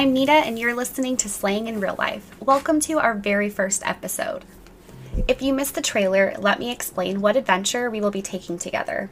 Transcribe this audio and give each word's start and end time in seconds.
I'm 0.00 0.14
Nita, 0.14 0.32
and 0.32 0.58
you're 0.58 0.74
listening 0.74 1.18
to 1.18 1.28
Slaying 1.28 1.68
in 1.68 1.78
Real 1.78 1.94
Life. 1.98 2.34
Welcome 2.40 2.80
to 2.80 2.98
our 2.98 3.12
very 3.12 3.50
first 3.50 3.86
episode. 3.86 4.46
If 5.28 5.42
you 5.42 5.52
missed 5.52 5.74
the 5.74 5.82
trailer, 5.82 6.34
let 6.38 6.58
me 6.58 6.72
explain 6.72 7.20
what 7.20 7.36
adventure 7.36 7.90
we 7.90 8.00
will 8.00 8.10
be 8.10 8.22
taking 8.22 8.56
together. 8.56 9.10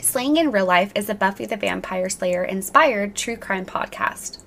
Slaying 0.00 0.38
in 0.38 0.50
Real 0.50 0.66
Life 0.66 0.90
is 0.96 1.08
a 1.08 1.14
Buffy 1.14 1.46
the 1.46 1.56
Vampire 1.56 2.08
Slayer 2.08 2.42
inspired 2.42 3.14
true 3.14 3.36
crime 3.36 3.64
podcast. 3.64 4.42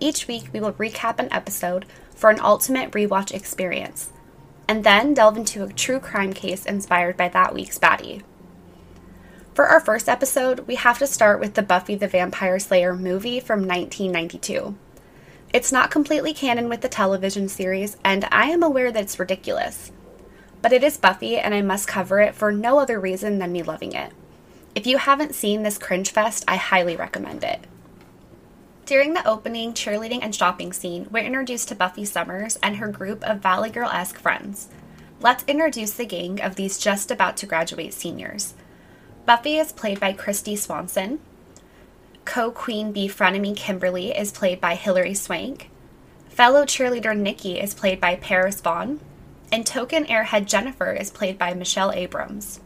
Each 0.00 0.26
week, 0.26 0.44
we 0.50 0.60
will 0.60 0.72
recap 0.72 1.18
an 1.18 1.30
episode 1.30 1.84
for 2.14 2.30
an 2.30 2.40
ultimate 2.40 2.92
rewatch 2.92 3.34
experience, 3.34 4.12
and 4.66 4.82
then 4.82 5.12
delve 5.12 5.36
into 5.36 5.62
a 5.62 5.74
true 5.74 6.00
crime 6.00 6.32
case 6.32 6.64
inspired 6.64 7.18
by 7.18 7.28
that 7.28 7.52
week's 7.52 7.78
baddie. 7.78 8.22
For 9.54 9.66
our 9.66 9.78
first 9.78 10.08
episode, 10.08 10.66
we 10.66 10.74
have 10.74 10.98
to 10.98 11.06
start 11.06 11.38
with 11.38 11.54
the 11.54 11.62
Buffy 11.62 11.94
the 11.94 12.08
Vampire 12.08 12.58
Slayer 12.58 12.92
movie 12.92 13.38
from 13.38 13.60
1992. 13.60 14.74
It's 15.52 15.70
not 15.70 15.92
completely 15.92 16.34
canon 16.34 16.68
with 16.68 16.80
the 16.80 16.88
television 16.88 17.48
series, 17.48 17.96
and 18.02 18.26
I 18.32 18.46
am 18.46 18.64
aware 18.64 18.90
that 18.90 19.04
it's 19.04 19.20
ridiculous. 19.20 19.92
But 20.60 20.72
it 20.72 20.82
is 20.82 20.96
Buffy, 20.96 21.38
and 21.38 21.54
I 21.54 21.62
must 21.62 21.86
cover 21.86 22.18
it 22.18 22.34
for 22.34 22.50
no 22.50 22.80
other 22.80 22.98
reason 22.98 23.38
than 23.38 23.52
me 23.52 23.62
loving 23.62 23.92
it. 23.92 24.12
If 24.74 24.88
you 24.88 24.98
haven't 24.98 25.36
seen 25.36 25.62
this 25.62 25.78
cringe 25.78 26.10
fest, 26.10 26.44
I 26.48 26.56
highly 26.56 26.96
recommend 26.96 27.44
it. 27.44 27.60
During 28.86 29.14
the 29.14 29.26
opening 29.26 29.72
cheerleading 29.72 30.18
and 30.20 30.34
shopping 30.34 30.72
scene, 30.72 31.06
we're 31.12 31.22
introduced 31.22 31.68
to 31.68 31.76
Buffy 31.76 32.04
Summers 32.04 32.58
and 32.60 32.78
her 32.78 32.88
group 32.88 33.22
of 33.22 33.38
Valley 33.38 33.70
Girl 33.70 33.88
esque 33.88 34.18
friends. 34.18 34.68
Let's 35.20 35.44
introduce 35.44 35.92
the 35.92 36.06
gang 36.06 36.42
of 36.42 36.56
these 36.56 36.76
just 36.76 37.12
about 37.12 37.36
to 37.36 37.46
graduate 37.46 37.94
seniors. 37.94 38.54
Buffy 39.26 39.56
is 39.56 39.72
played 39.72 39.98
by 40.00 40.12
Kristy 40.12 40.58
Swanson. 40.58 41.18
Co 42.26 42.50
Queen 42.50 42.92
Bee 42.92 43.08
frenemy 43.08 43.56
Kimberly 43.56 44.10
is 44.10 44.30
played 44.30 44.60
by 44.60 44.74
Hilary 44.74 45.14
Swank. 45.14 45.70
Fellow 46.28 46.64
cheerleader 46.64 47.16
Nikki 47.16 47.58
is 47.58 47.72
played 47.72 48.00
by 48.00 48.16
Paris 48.16 48.60
Vaughan. 48.60 49.00
And 49.50 49.64
token 49.64 50.04
airhead 50.06 50.44
Jennifer 50.44 50.92
is 50.92 51.10
played 51.10 51.38
by 51.38 51.54
Michelle 51.54 51.92
Abrams. 51.92 52.60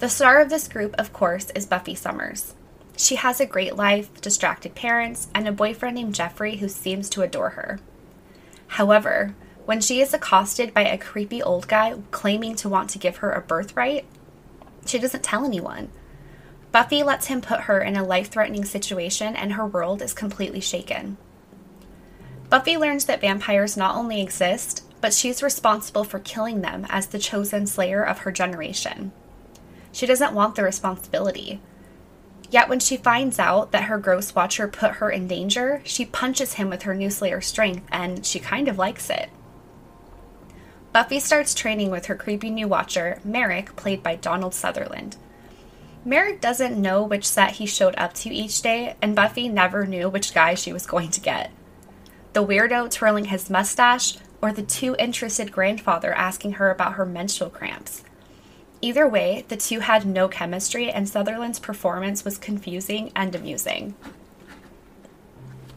The 0.00 0.08
star 0.08 0.40
of 0.40 0.50
this 0.50 0.66
group, 0.66 0.96
of 0.98 1.12
course, 1.12 1.50
is 1.50 1.66
Buffy 1.66 1.94
Summers. 1.94 2.54
She 2.96 3.14
has 3.16 3.40
a 3.40 3.46
great 3.46 3.76
life, 3.76 4.20
distracted 4.20 4.74
parents, 4.74 5.28
and 5.32 5.46
a 5.46 5.52
boyfriend 5.52 5.94
named 5.94 6.14
Jeffrey 6.14 6.56
who 6.56 6.68
seems 6.68 7.08
to 7.10 7.22
adore 7.22 7.50
her. 7.50 7.78
However, 8.66 9.36
when 9.64 9.80
she 9.80 10.00
is 10.00 10.12
accosted 10.12 10.74
by 10.74 10.82
a 10.82 10.98
creepy 10.98 11.40
old 11.40 11.68
guy 11.68 11.94
claiming 12.10 12.56
to 12.56 12.68
want 12.68 12.90
to 12.90 12.98
give 12.98 13.18
her 13.18 13.30
a 13.30 13.40
birthright, 13.40 14.06
she 14.86 14.98
doesn't 14.98 15.22
tell 15.22 15.44
anyone. 15.44 15.90
Buffy 16.70 17.02
lets 17.02 17.26
him 17.26 17.40
put 17.40 17.62
her 17.62 17.80
in 17.80 17.96
a 17.96 18.04
life 18.04 18.30
threatening 18.30 18.64
situation, 18.64 19.36
and 19.36 19.52
her 19.52 19.66
world 19.66 20.00
is 20.00 20.14
completely 20.14 20.60
shaken. 20.60 21.18
Buffy 22.48 22.76
learns 22.76 23.04
that 23.06 23.20
vampires 23.20 23.76
not 23.76 23.96
only 23.96 24.20
exist, 24.20 24.84
but 25.00 25.12
she's 25.12 25.42
responsible 25.42 26.04
for 26.04 26.18
killing 26.18 26.60
them 26.60 26.86
as 26.88 27.06
the 27.06 27.18
chosen 27.18 27.66
slayer 27.66 28.02
of 28.02 28.20
her 28.20 28.32
generation. 28.32 29.12
She 29.92 30.06
doesn't 30.06 30.34
want 30.34 30.54
the 30.54 30.62
responsibility. 30.62 31.60
Yet 32.50 32.68
when 32.68 32.80
she 32.80 32.96
finds 32.98 33.38
out 33.38 33.72
that 33.72 33.84
her 33.84 33.98
Ghost 33.98 34.34
Watcher 34.34 34.68
put 34.68 34.92
her 34.96 35.10
in 35.10 35.26
danger, 35.26 35.80
she 35.84 36.04
punches 36.04 36.54
him 36.54 36.68
with 36.68 36.82
her 36.82 36.94
new 36.94 37.08
Slayer 37.08 37.40
strength, 37.40 37.86
and 37.90 38.24
she 38.26 38.38
kind 38.38 38.68
of 38.68 38.78
likes 38.78 39.08
it. 39.08 39.30
Buffy 40.92 41.20
starts 41.20 41.54
training 41.54 41.90
with 41.90 42.06
her 42.06 42.14
creepy 42.14 42.50
new 42.50 42.68
watcher, 42.68 43.18
Merrick, 43.24 43.74
played 43.76 44.02
by 44.02 44.14
Donald 44.14 44.52
Sutherland. 44.52 45.16
Merrick 46.04 46.40
doesn't 46.40 46.80
know 46.80 47.02
which 47.02 47.26
set 47.26 47.52
he 47.52 47.66
showed 47.66 47.94
up 47.96 48.12
to 48.14 48.28
each 48.28 48.60
day, 48.60 48.96
and 49.00 49.16
Buffy 49.16 49.48
never 49.48 49.86
knew 49.86 50.08
which 50.10 50.34
guy 50.34 50.54
she 50.54 50.72
was 50.72 50.84
going 50.84 51.10
to 51.10 51.20
get. 51.20 51.50
The 52.34 52.44
weirdo 52.44 52.90
twirling 52.90 53.26
his 53.26 53.48
mustache, 53.48 54.18
or 54.42 54.52
the 54.52 54.62
too 54.62 54.94
interested 54.98 55.50
grandfather 55.50 56.12
asking 56.12 56.52
her 56.52 56.70
about 56.70 56.94
her 56.94 57.06
menstrual 57.06 57.48
cramps. 57.48 58.02
Either 58.82 59.08
way, 59.08 59.44
the 59.48 59.56
two 59.56 59.80
had 59.80 60.04
no 60.04 60.28
chemistry, 60.28 60.90
and 60.90 61.08
Sutherland's 61.08 61.60
performance 61.60 62.24
was 62.24 62.36
confusing 62.36 63.12
and 63.14 63.34
amusing. 63.34 63.94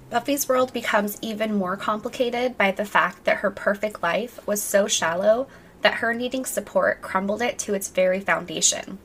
Buffy's 0.09 0.47
world 0.47 0.71
becomes 0.71 1.17
even 1.21 1.55
more 1.55 1.75
complicated 1.75 2.57
by 2.57 2.71
the 2.71 2.85
fact 2.85 3.25
that 3.25 3.37
her 3.37 3.49
perfect 3.49 4.03
life 4.03 4.39
was 4.47 4.61
so 4.61 4.87
shallow 4.87 5.47
that 5.81 5.95
her 5.95 6.13
needing 6.13 6.45
support 6.45 7.01
crumbled 7.01 7.41
it 7.41 7.57
to 7.59 7.73
its 7.73 7.89
very 7.89 8.19
foundation. 8.19 8.99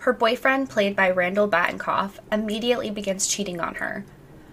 Her 0.00 0.12
boyfriend, 0.12 0.70
played 0.70 0.94
by 0.94 1.10
Randall 1.10 1.48
Batinkoff, 1.48 2.18
immediately 2.30 2.90
begins 2.90 3.26
cheating 3.26 3.60
on 3.60 3.76
her. 3.76 4.04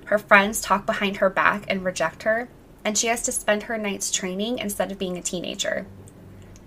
Her 0.06 0.18
friends 0.18 0.62
talk 0.62 0.86
behind 0.86 1.18
her 1.18 1.30
back 1.30 1.66
and 1.68 1.84
reject 1.84 2.24
her, 2.24 2.48
and 2.84 2.98
she 2.98 3.08
has 3.08 3.22
to 3.24 3.32
spend 3.32 3.64
her 3.64 3.78
nights 3.78 4.12
training 4.12 4.60
instead 4.60 4.92
of 4.92 5.00
being 5.00 5.18
a 5.18 5.22
teenager. 5.22 5.86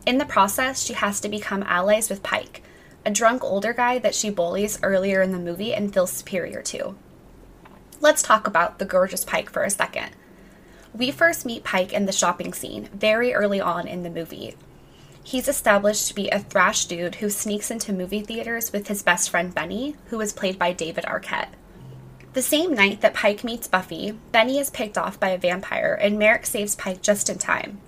In 0.05 0.19
the 0.19 0.25
process, 0.25 0.83
she 0.83 0.95
has 0.95 1.21
to 1.21 1.29
become 1.29 1.63
allies 1.65 2.11
with 2.11 2.23
Pike, 2.23 2.63
a 3.05 3.11
drunk 3.11 3.43
older 3.43 3.73
guy 3.73 3.99
that 3.99 4.15
she 4.15 4.31
bullies 4.31 4.79
earlier 4.83 5.23
in 5.23 5.33
the 5.33 5.39
movie 5.39 5.75
and 5.75 5.93
feels 5.93 6.13
superior 6.13 6.63
to. 6.63 6.95
Let's 8.01 8.23
talk 8.23 8.47
about 8.47 8.79
the 8.79 8.85
gorgeous 8.85 9.25
Pike 9.25 9.51
for 9.51 9.65
a 9.65 9.71
second. 9.71 10.11
We 10.95 11.11
first 11.11 11.45
meet 11.45 11.65
Pike 11.65 11.93
in 11.93 12.07
the 12.07 12.13
shopping 12.13 12.53
scene 12.53 12.89
very 12.95 13.35
early 13.35 13.61
on 13.61 13.89
in 13.89 14.05
the 14.05 14.11
movie. 14.11 14.57
He's 15.25 15.49
established 15.49 16.07
to 16.07 16.15
be 16.15 16.29
a 16.29 16.39
thrash 16.39 16.85
dude 16.85 17.17
who 17.17 17.29
sneaks 17.29 17.73
into 17.73 17.93
movie 17.93 18.21
theaters 18.21 18.73
with 18.73 18.87
his 18.87 19.03
best 19.03 19.31
friend 19.31 19.53
Benny, 19.53 19.97
who 20.07 20.21
is 20.21 20.33
played 20.33 20.59
by 20.59 20.73
David 20.73 21.05
Arquette. 21.05 21.51
The 22.35 22.43
same 22.43 22.73
night 22.73 23.01
that 23.01 23.15
Pike 23.15 23.43
meets 23.43 23.67
Buffy, 23.67 24.13
Benny 24.31 24.59
is 24.59 24.71
picked 24.71 24.97
off 24.97 25.19
by 25.19 25.31
a 25.31 25.39
vampire, 25.39 25.99
and 26.01 26.19
Merrick 26.19 26.47
saves 26.47 26.77
Pike 26.77 27.03
just 27.03 27.29
in 27.29 27.39
time. 27.39 27.81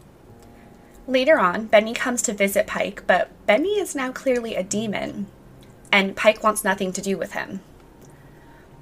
Later 1.07 1.39
on, 1.39 1.67
Benny 1.67 1.95
comes 1.95 2.21
to 2.23 2.33
visit 2.33 2.67
Pike, 2.67 3.05
but 3.07 3.31
Benny 3.47 3.79
is 3.79 3.95
now 3.95 4.11
clearly 4.11 4.57
a 4.57 4.65
demon, 4.65 5.29
and 5.93 6.17
Pike 6.17 6.43
wants 6.43 6.65
nothing 6.65 6.93
to 6.95 7.01
do 7.01 7.17
with 7.17 7.33
him. 7.33 7.61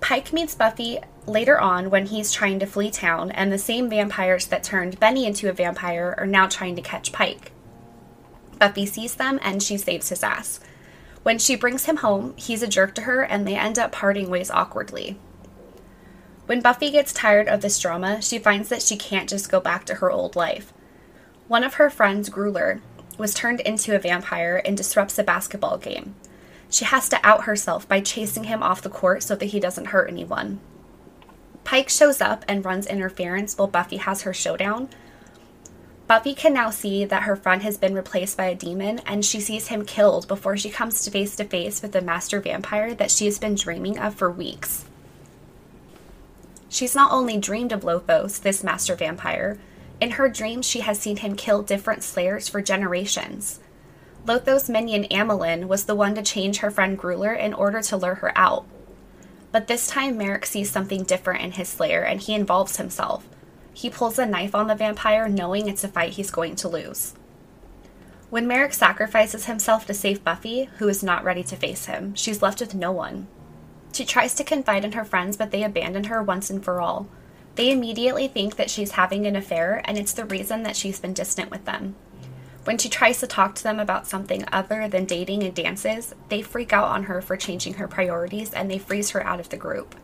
Pike 0.00 0.32
meets 0.32 0.54
Buffy 0.54 1.00
later 1.26 1.60
on 1.60 1.90
when 1.90 2.06
he's 2.06 2.32
trying 2.32 2.58
to 2.60 2.66
flee 2.66 2.90
town, 2.90 3.30
and 3.30 3.52
the 3.52 3.58
same 3.58 3.90
vampires 3.90 4.46
that 4.46 4.64
turned 4.64 5.00
Benny 5.00 5.26
into 5.26 5.48
a 5.48 5.52
vampire 5.52 6.14
are 6.18 6.26
now 6.26 6.46
trying 6.46 6.76
to 6.76 6.82
catch 6.82 7.12
Pike. 7.12 7.52
Buffy 8.58 8.86
sees 8.86 9.14
them 9.14 9.38
and 9.42 9.62
she 9.62 9.76
saves 9.76 10.08
his 10.08 10.22
ass. 10.22 10.60
When 11.22 11.38
she 11.38 11.56
brings 11.56 11.84
him 11.84 11.98
home, 11.98 12.34
he's 12.36 12.62
a 12.62 12.68
jerk 12.68 12.94
to 12.96 13.02
her 13.02 13.22
and 13.22 13.46
they 13.46 13.56
end 13.56 13.78
up 13.78 13.92
parting 13.92 14.30
ways 14.30 14.50
awkwardly. 14.50 15.18
When 16.46 16.62
Buffy 16.62 16.90
gets 16.90 17.12
tired 17.12 17.46
of 17.46 17.60
this 17.60 17.78
drama, 17.78 18.22
she 18.22 18.38
finds 18.38 18.68
that 18.70 18.82
she 18.82 18.96
can't 18.96 19.28
just 19.28 19.50
go 19.50 19.60
back 19.60 19.84
to 19.86 19.96
her 19.96 20.10
old 20.10 20.34
life. 20.34 20.72
One 21.46 21.62
of 21.62 21.74
her 21.74 21.90
friends, 21.90 22.30
Grueller, 22.30 22.80
was 23.18 23.34
turned 23.34 23.60
into 23.60 23.94
a 23.94 23.98
vampire 23.98 24.62
and 24.64 24.76
disrupts 24.76 25.18
a 25.18 25.24
basketball 25.24 25.76
game. 25.76 26.14
She 26.70 26.84
has 26.84 27.08
to 27.08 27.20
out 27.22 27.44
herself 27.44 27.88
by 27.88 28.00
chasing 28.00 28.44
him 28.44 28.62
off 28.62 28.82
the 28.82 28.90
court 28.90 29.22
so 29.22 29.34
that 29.36 29.46
he 29.46 29.60
doesn't 29.60 29.86
hurt 29.86 30.10
anyone. 30.10 30.60
Pike 31.64 31.88
shows 31.88 32.20
up 32.20 32.44
and 32.48 32.64
runs 32.64 32.86
interference 32.86 33.56
while 33.56 33.68
Buffy 33.68 33.98
has 33.98 34.22
her 34.22 34.34
showdown. 34.34 34.88
Buffy 36.06 36.34
can 36.34 36.54
now 36.54 36.70
see 36.70 37.04
that 37.04 37.24
her 37.24 37.36
friend 37.36 37.62
has 37.62 37.76
been 37.76 37.94
replaced 37.94 38.38
by 38.38 38.46
a 38.46 38.54
demon, 38.54 39.00
and 39.00 39.22
she 39.22 39.40
sees 39.40 39.66
him 39.66 39.84
killed 39.84 40.26
before 40.26 40.56
she 40.56 40.70
comes 40.70 41.02
to 41.02 41.10
face 41.10 41.36
to 41.36 41.44
face 41.44 41.82
with 41.82 41.92
the 41.92 42.00
master 42.00 42.40
vampire 42.40 42.94
that 42.94 43.10
she 43.10 43.26
has 43.26 43.38
been 43.38 43.54
dreaming 43.54 43.98
of 43.98 44.14
for 44.14 44.30
weeks. 44.30 44.86
She's 46.70 46.94
not 46.94 47.12
only 47.12 47.36
dreamed 47.36 47.72
of 47.72 47.82
Lothos, 47.82 48.40
this 48.40 48.64
master 48.64 48.94
vampire, 48.94 49.58
in 50.00 50.12
her 50.12 50.28
dreams 50.30 50.66
she 50.66 50.80
has 50.80 50.98
seen 50.98 51.18
him 51.18 51.36
kill 51.36 51.62
different 51.62 52.02
slayers 52.02 52.48
for 52.48 52.62
generations. 52.62 53.60
Lothos' 54.26 54.68
minion 54.68 55.04
Amilyn 55.04 55.68
was 55.68 55.84
the 55.84 55.94
one 55.94 56.14
to 56.14 56.22
change 56.22 56.58
her 56.58 56.70
friend 56.70 56.98
Grueller 56.98 57.38
in 57.38 57.54
order 57.54 57.80
to 57.82 57.96
lure 57.96 58.16
her 58.16 58.36
out. 58.36 58.66
But 59.52 59.66
this 59.66 59.86
time, 59.86 60.18
Merrick 60.18 60.44
sees 60.44 60.70
something 60.70 61.04
different 61.04 61.42
in 61.42 61.52
his 61.52 61.68
slayer 61.68 62.02
and 62.02 62.20
he 62.20 62.34
involves 62.34 62.76
himself. 62.76 63.26
He 63.72 63.88
pulls 63.88 64.18
a 64.18 64.26
knife 64.26 64.54
on 64.54 64.66
the 64.66 64.74
vampire, 64.74 65.28
knowing 65.28 65.68
it's 65.68 65.84
a 65.84 65.88
fight 65.88 66.14
he's 66.14 66.30
going 66.30 66.56
to 66.56 66.68
lose. 66.68 67.14
When 68.30 68.46
Merrick 68.46 68.74
sacrifices 68.74 69.46
himself 69.46 69.86
to 69.86 69.94
save 69.94 70.24
Buffy, 70.24 70.64
who 70.78 70.88
is 70.88 71.02
not 71.02 71.24
ready 71.24 71.42
to 71.44 71.56
face 71.56 71.86
him, 71.86 72.14
she's 72.14 72.42
left 72.42 72.60
with 72.60 72.74
no 72.74 72.92
one. 72.92 73.26
She 73.92 74.04
tries 74.04 74.34
to 74.34 74.44
confide 74.44 74.84
in 74.84 74.92
her 74.92 75.04
friends, 75.04 75.36
but 75.36 75.50
they 75.50 75.62
abandon 75.62 76.04
her 76.04 76.22
once 76.22 76.50
and 76.50 76.62
for 76.62 76.80
all. 76.80 77.08
They 77.54 77.70
immediately 77.70 78.28
think 78.28 78.56
that 78.56 78.68
she's 78.70 78.92
having 78.92 79.26
an 79.26 79.34
affair, 79.34 79.80
and 79.84 79.96
it's 79.96 80.12
the 80.12 80.26
reason 80.26 80.62
that 80.64 80.76
she's 80.76 81.00
been 81.00 81.14
distant 81.14 81.50
with 81.50 81.64
them. 81.64 81.96
When 82.68 82.76
she 82.76 82.90
tries 82.90 83.18
to 83.20 83.26
talk 83.26 83.54
to 83.54 83.62
them 83.62 83.80
about 83.80 84.06
something 84.06 84.44
other 84.52 84.88
than 84.88 85.06
dating 85.06 85.42
and 85.42 85.54
dances, 85.54 86.14
they 86.28 86.42
freak 86.42 86.70
out 86.70 86.88
on 86.88 87.04
her 87.04 87.22
for 87.22 87.34
changing 87.34 87.72
her 87.74 87.88
priorities 87.88 88.52
and 88.52 88.70
they 88.70 88.76
freeze 88.76 89.12
her 89.12 89.24
out 89.24 89.40
of 89.40 89.48
the 89.48 89.56
group. 89.56 89.94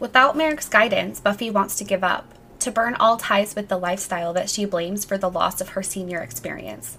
Without 0.00 0.36
Merrick's 0.36 0.68
guidance, 0.68 1.20
Buffy 1.20 1.48
wants 1.48 1.76
to 1.76 1.84
give 1.84 2.02
up, 2.02 2.34
to 2.58 2.72
burn 2.72 2.96
all 2.96 3.18
ties 3.18 3.54
with 3.54 3.68
the 3.68 3.78
lifestyle 3.78 4.32
that 4.32 4.50
she 4.50 4.64
blames 4.64 5.04
for 5.04 5.16
the 5.16 5.30
loss 5.30 5.60
of 5.60 5.68
her 5.68 5.82
senior 5.84 6.18
experience. 6.18 6.98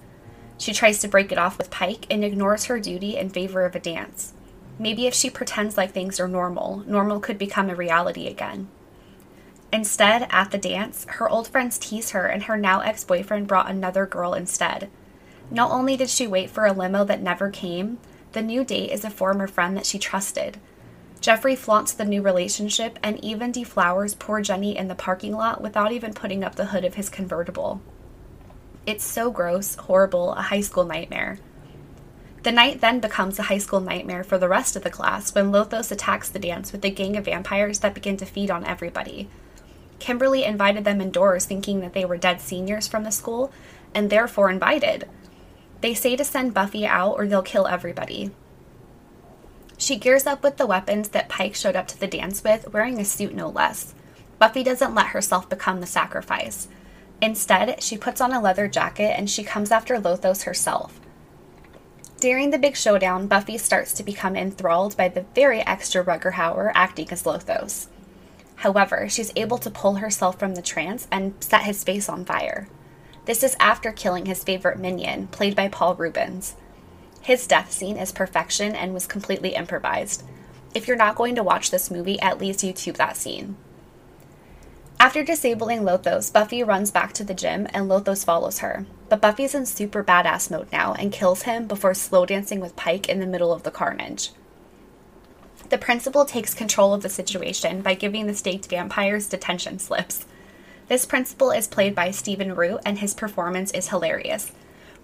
She 0.57 0.71
tries 0.71 0.99
to 0.99 1.09
break 1.09 1.29
it 1.33 1.37
off 1.37 1.57
with 1.57 1.69
Pike 1.69 2.05
and 2.09 2.23
ignores 2.23 2.63
her 2.67 2.79
duty 2.79 3.17
in 3.17 3.29
favor 3.29 3.65
of 3.65 3.75
a 3.75 3.79
dance. 3.81 4.31
Maybe 4.79 5.05
if 5.05 5.13
she 5.13 5.29
pretends 5.29 5.75
like 5.75 5.91
things 5.91 6.17
are 6.17 6.29
normal, 6.29 6.85
normal 6.87 7.19
could 7.19 7.37
become 7.37 7.69
a 7.69 7.75
reality 7.75 8.25
again. 8.27 8.69
Instead, 9.71 10.27
at 10.31 10.51
the 10.51 10.57
dance, 10.57 11.05
her 11.09 11.29
old 11.29 11.47
friends 11.47 11.77
tease 11.77 12.11
her, 12.11 12.25
and 12.25 12.43
her 12.43 12.57
now 12.57 12.79
ex 12.79 13.03
boyfriend 13.03 13.47
brought 13.47 13.69
another 13.69 14.05
girl 14.05 14.33
instead. 14.33 14.89
Not 15.51 15.71
only 15.71 15.95
did 15.95 16.09
she 16.09 16.27
wait 16.27 16.49
for 16.49 16.65
a 16.65 16.73
limo 16.73 17.03
that 17.05 17.21
never 17.21 17.49
came, 17.49 17.99
the 18.31 18.41
new 18.41 18.63
date 18.63 18.91
is 18.91 19.03
a 19.03 19.09
former 19.09 19.47
friend 19.47 19.75
that 19.77 19.85
she 19.85 19.99
trusted. 19.99 20.57
Jeffrey 21.21 21.55
flaunts 21.55 21.91
the 21.91 22.05
new 22.05 22.21
relationship 22.21 22.97
and 23.03 23.23
even 23.23 23.51
deflowers 23.51 24.17
poor 24.17 24.41
Jenny 24.41 24.77
in 24.77 24.87
the 24.87 24.95
parking 24.95 25.35
lot 25.35 25.61
without 25.61 25.91
even 25.91 26.13
putting 26.13 26.43
up 26.43 26.55
the 26.55 26.67
hood 26.67 26.85
of 26.85 26.95
his 26.95 27.09
convertible. 27.09 27.81
It's 28.85 29.03
so 29.03 29.29
gross, 29.29 29.75
horrible, 29.75 30.33
a 30.33 30.41
high 30.43 30.61
school 30.61 30.85
nightmare. 30.85 31.39
The 32.43 32.53
night 32.53 32.79
then 32.79 33.01
becomes 33.01 33.37
a 33.37 33.43
high 33.43 33.57
school 33.57 33.81
nightmare 33.81 34.23
for 34.23 34.37
the 34.37 34.47
rest 34.47 34.77
of 34.77 34.83
the 34.83 34.89
class 34.89 35.35
when 35.35 35.51
Lothos 35.51 35.91
attacks 35.91 36.29
the 36.29 36.39
dance 36.39 36.71
with 36.71 36.85
a 36.85 36.89
gang 36.89 37.17
of 37.17 37.25
vampires 37.25 37.79
that 37.79 37.93
begin 37.93 38.15
to 38.17 38.25
feed 38.25 38.49
on 38.49 38.63
everybody. 38.63 39.29
Kimberly 39.99 40.43
invited 40.43 40.85
them 40.85 41.01
indoors 41.01 41.45
thinking 41.45 41.81
that 41.81 41.93
they 41.93 42.05
were 42.05 42.17
dead 42.17 42.41
seniors 42.41 42.87
from 42.87 43.03
the 43.03 43.11
school 43.11 43.51
and 43.93 44.09
therefore 44.09 44.49
invited. 44.49 45.07
They 45.81 45.93
say 45.93 46.15
to 46.15 46.23
send 46.23 46.53
Buffy 46.53 46.85
out 46.85 47.13
or 47.13 47.27
they'll 47.27 47.41
kill 47.41 47.67
everybody. 47.67 48.31
She 49.77 49.95
gears 49.95 50.25
up 50.25 50.43
with 50.43 50.57
the 50.57 50.67
weapons 50.67 51.09
that 51.09 51.29
Pike 51.29 51.55
showed 51.55 51.75
up 51.75 51.87
to 51.87 51.99
the 51.99 52.07
dance 52.07 52.43
with, 52.43 52.73
wearing 52.73 52.99
a 52.99 53.05
suit 53.05 53.33
no 53.33 53.47
less. 53.47 53.93
Buffy 54.37 54.63
doesn't 54.63 54.93
let 54.93 55.07
herself 55.07 55.47
become 55.49 55.79
the 55.79 55.87
sacrifice. 55.87 56.67
Instead, 57.21 57.81
she 57.81 57.97
puts 57.97 58.21
on 58.21 58.33
a 58.33 58.41
leather 58.41 58.67
jacket 58.67 59.17
and 59.17 59.29
she 59.29 59.43
comes 59.43 59.71
after 59.71 59.97
Lothos 59.97 60.43
herself. 60.43 60.99
During 62.19 62.49
the 62.49 62.57
big 62.57 62.75
showdown, 62.75 63.27
Buffy 63.27 63.57
starts 63.57 63.93
to 63.93 64.03
become 64.03 64.35
enthralled 64.35 64.97
by 64.97 65.07
the 65.07 65.25
very 65.33 65.61
extra 65.61 66.03
Rutger 66.03 66.33
Hauer 66.33 66.71
acting 66.75 67.09
as 67.11 67.23
Lothos. 67.23 67.87
However, 68.59 69.07
she's 69.07 69.31
able 69.37 69.57
to 69.59 69.71
pull 69.71 69.95
herself 69.95 70.37
from 70.37 70.55
the 70.55 70.61
trance 70.61 71.07
and 71.11 71.33
set 71.39 71.63
his 71.63 71.83
face 71.83 72.09
on 72.09 72.25
fire. 72.25 72.67
This 73.23 73.41
is 73.41 73.55
after 73.57 73.93
killing 73.93 74.25
his 74.25 74.43
favorite 74.43 74.77
minion, 74.77 75.27
played 75.27 75.55
by 75.55 75.69
Paul 75.69 75.95
Reubens. 75.95 76.55
His 77.21 77.47
death 77.47 77.71
scene 77.71 77.95
is 77.95 78.11
perfection 78.11 78.75
and 78.75 78.93
was 78.93 79.07
completely 79.07 79.55
improvised. 79.55 80.23
If 80.75 80.87
you're 80.87 80.97
not 80.97 81.15
going 81.15 81.35
to 81.35 81.43
watch 81.43 81.71
this 81.71 81.89
movie, 81.89 82.19
at 82.19 82.37
least 82.37 82.59
YouTube 82.59 82.97
that 82.97 83.15
scene. 83.15 83.55
After 84.99 85.23
disabling 85.23 85.83
Lothos, 85.83 86.29
Buffy 86.29 86.61
runs 86.61 86.91
back 86.91 87.13
to 87.13 87.23
the 87.23 87.33
gym 87.33 87.65
and 87.73 87.87
Lothos 87.87 88.25
follows 88.25 88.59
her. 88.59 88.85
But 89.07 89.21
Buffy's 89.21 89.55
in 89.55 89.65
super 89.67 90.03
badass 90.03 90.51
mode 90.51 90.69
now 90.73 90.93
and 90.95 91.13
kills 91.13 91.43
him 91.43 91.65
before 91.65 91.93
slow 91.93 92.25
dancing 92.25 92.59
with 92.59 92.75
Pike 92.75 93.07
in 93.07 93.19
the 93.19 93.25
middle 93.25 93.53
of 93.53 93.63
the 93.63 93.71
carnage. 93.71 94.31
The 95.69 95.77
principal 95.77 96.25
takes 96.25 96.55
control 96.55 96.93
of 96.95 97.03
the 97.03 97.09
situation 97.09 97.81
by 97.81 97.93
giving 97.93 98.25
the 98.25 98.33
staked 98.33 98.67
vampires 98.67 99.29
detention 99.29 99.77
slips. 99.77 100.25
This 100.87 101.05
principal 101.05 101.51
is 101.51 101.67
played 101.67 101.93
by 101.93 102.09
Stephen 102.09 102.55
Root, 102.55 102.81
and 102.83 102.97
his 102.97 103.13
performance 103.13 103.69
is 103.71 103.89
hilarious. 103.89 104.51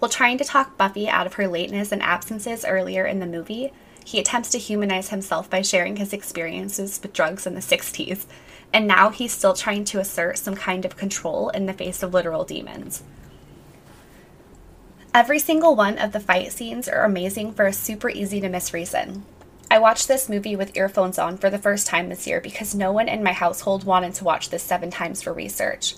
While 0.00 0.08
trying 0.08 0.38
to 0.38 0.44
talk 0.44 0.76
Buffy 0.76 1.08
out 1.08 1.26
of 1.26 1.34
her 1.34 1.46
lateness 1.46 1.92
and 1.92 2.02
absences 2.02 2.64
earlier 2.64 3.06
in 3.06 3.20
the 3.20 3.26
movie, 3.26 3.72
he 4.04 4.18
attempts 4.18 4.50
to 4.50 4.58
humanize 4.58 5.10
himself 5.10 5.48
by 5.48 5.62
sharing 5.62 5.96
his 5.96 6.12
experiences 6.12 6.98
with 7.00 7.12
drugs 7.12 7.46
in 7.46 7.54
the 7.54 7.60
60s, 7.60 8.26
and 8.72 8.88
now 8.88 9.10
he's 9.10 9.32
still 9.32 9.54
trying 9.54 9.84
to 9.84 10.00
assert 10.00 10.36
some 10.36 10.56
kind 10.56 10.84
of 10.84 10.96
control 10.96 11.48
in 11.50 11.66
the 11.66 11.72
face 11.72 12.02
of 12.02 12.12
literal 12.12 12.44
demons. 12.44 13.04
Every 15.14 15.38
single 15.38 15.76
one 15.76 15.96
of 15.96 16.12
the 16.12 16.20
fight 16.20 16.52
scenes 16.52 16.88
are 16.88 17.04
amazing 17.04 17.52
for 17.54 17.66
a 17.66 17.72
super 17.72 18.10
easy 18.10 18.40
to 18.40 18.48
miss 18.48 18.74
reason. 18.74 19.24
I 19.68 19.78
watched 19.80 20.06
this 20.06 20.28
movie 20.28 20.54
with 20.54 20.76
earphones 20.76 21.18
on 21.18 21.36
for 21.38 21.50
the 21.50 21.58
first 21.58 21.88
time 21.88 22.08
this 22.08 22.26
year 22.26 22.40
because 22.40 22.74
no 22.74 22.92
one 22.92 23.08
in 23.08 23.24
my 23.24 23.32
household 23.32 23.84
wanted 23.84 24.14
to 24.14 24.24
watch 24.24 24.50
this 24.50 24.62
seven 24.62 24.90
times 24.90 25.22
for 25.22 25.32
research. 25.32 25.96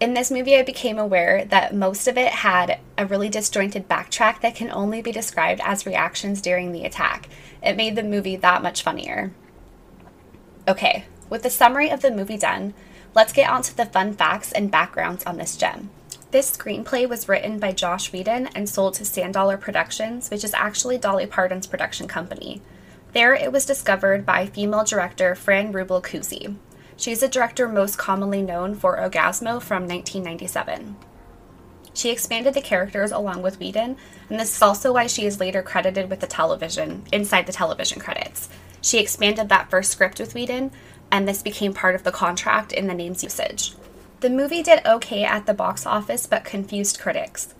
In 0.00 0.14
this 0.14 0.30
movie, 0.30 0.56
I 0.56 0.62
became 0.62 0.98
aware 0.98 1.44
that 1.44 1.74
most 1.74 2.08
of 2.08 2.16
it 2.16 2.32
had 2.32 2.80
a 2.96 3.06
really 3.06 3.28
disjointed 3.28 3.88
backtrack 3.88 4.40
that 4.40 4.54
can 4.54 4.70
only 4.70 5.02
be 5.02 5.12
described 5.12 5.60
as 5.62 5.86
reactions 5.86 6.40
during 6.40 6.72
the 6.72 6.84
attack. 6.84 7.28
It 7.62 7.76
made 7.76 7.96
the 7.96 8.02
movie 8.02 8.36
that 8.36 8.62
much 8.62 8.82
funnier. 8.82 9.32
Okay, 10.66 11.04
with 11.28 11.42
the 11.42 11.50
summary 11.50 11.90
of 11.90 12.00
the 12.00 12.10
movie 12.10 12.38
done, 12.38 12.72
let's 13.14 13.32
get 13.32 13.50
on 13.50 13.62
to 13.62 13.76
the 13.76 13.86
fun 13.86 14.14
facts 14.14 14.52
and 14.52 14.70
backgrounds 14.70 15.22
on 15.24 15.36
this 15.36 15.56
gem. 15.56 15.90
This 16.32 16.56
screenplay 16.56 17.06
was 17.06 17.28
written 17.28 17.58
by 17.58 17.72
Joss 17.72 18.10
Whedon 18.10 18.48
and 18.54 18.68
sold 18.68 18.94
to 18.94 19.04
Sandollar 19.04 19.58
Productions, 19.58 20.30
which 20.30 20.42
is 20.42 20.54
actually 20.54 20.96
Dolly 20.96 21.26
Parton's 21.26 21.66
production 21.66 22.08
company. 22.08 22.62
There, 23.12 23.34
it 23.34 23.52
was 23.52 23.66
discovered 23.66 24.24
by 24.24 24.46
female 24.46 24.84
director 24.84 25.34
Fran 25.34 25.72
Rubel 25.72 26.02
Kuzui. 26.02 26.56
She's 26.96 27.22
a 27.22 27.28
director 27.28 27.68
most 27.68 27.98
commonly 27.98 28.40
known 28.40 28.74
for 28.74 28.96
Orgazmo 28.96 29.60
from 29.60 29.86
1997. 29.86 30.96
She 31.94 32.10
expanded 32.10 32.54
the 32.54 32.62
characters 32.62 33.12
along 33.12 33.42
with 33.42 33.60
Whedon, 33.60 33.96
and 34.30 34.40
this 34.40 34.56
is 34.56 34.62
also 34.62 34.94
why 34.94 35.06
she 35.06 35.26
is 35.26 35.40
later 35.40 35.62
credited 35.62 36.08
with 36.08 36.20
the 36.20 36.26
television, 36.26 37.04
inside 37.12 37.46
the 37.46 37.52
television 37.52 38.00
credits. 38.00 38.48
She 38.80 38.98
expanded 38.98 39.50
that 39.50 39.68
first 39.68 39.90
script 39.90 40.18
with 40.18 40.32
Whedon, 40.34 40.70
and 41.10 41.28
this 41.28 41.42
became 41.42 41.74
part 41.74 41.94
of 41.94 42.04
the 42.04 42.12
contract 42.12 42.72
in 42.72 42.86
the 42.86 42.94
name's 42.94 43.22
usage. 43.22 43.74
The 44.20 44.30
movie 44.30 44.62
did 44.62 44.86
okay 44.86 45.24
at 45.24 45.44
the 45.44 45.52
box 45.52 45.84
office 45.84 46.26
but 46.26 46.44
confused 46.44 46.98
critics. 46.98 47.54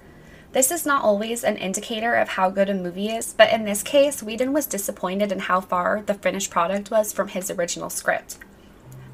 This 0.53 0.71
is 0.71 0.85
not 0.85 1.03
always 1.03 1.45
an 1.45 1.57
indicator 1.57 2.15
of 2.15 2.29
how 2.29 2.51
good 2.51 2.69
a 2.69 2.75
movie 2.75 3.09
is, 3.09 3.33
but 3.33 3.51
in 3.51 3.65
this 3.65 3.83
case, 3.83 4.23
Whedon 4.23 4.53
was 4.53 4.67
disappointed 4.67 5.33
in 5.33 5.39
how 5.39 5.63
far 5.63 6.03
the 6.05 6.13
finished 6.13 6.51
product 6.51 6.91
was 6.91 7.11
from 7.11 7.29
his 7.29 7.51
original 7.51 7.89
script. 7.89 8.37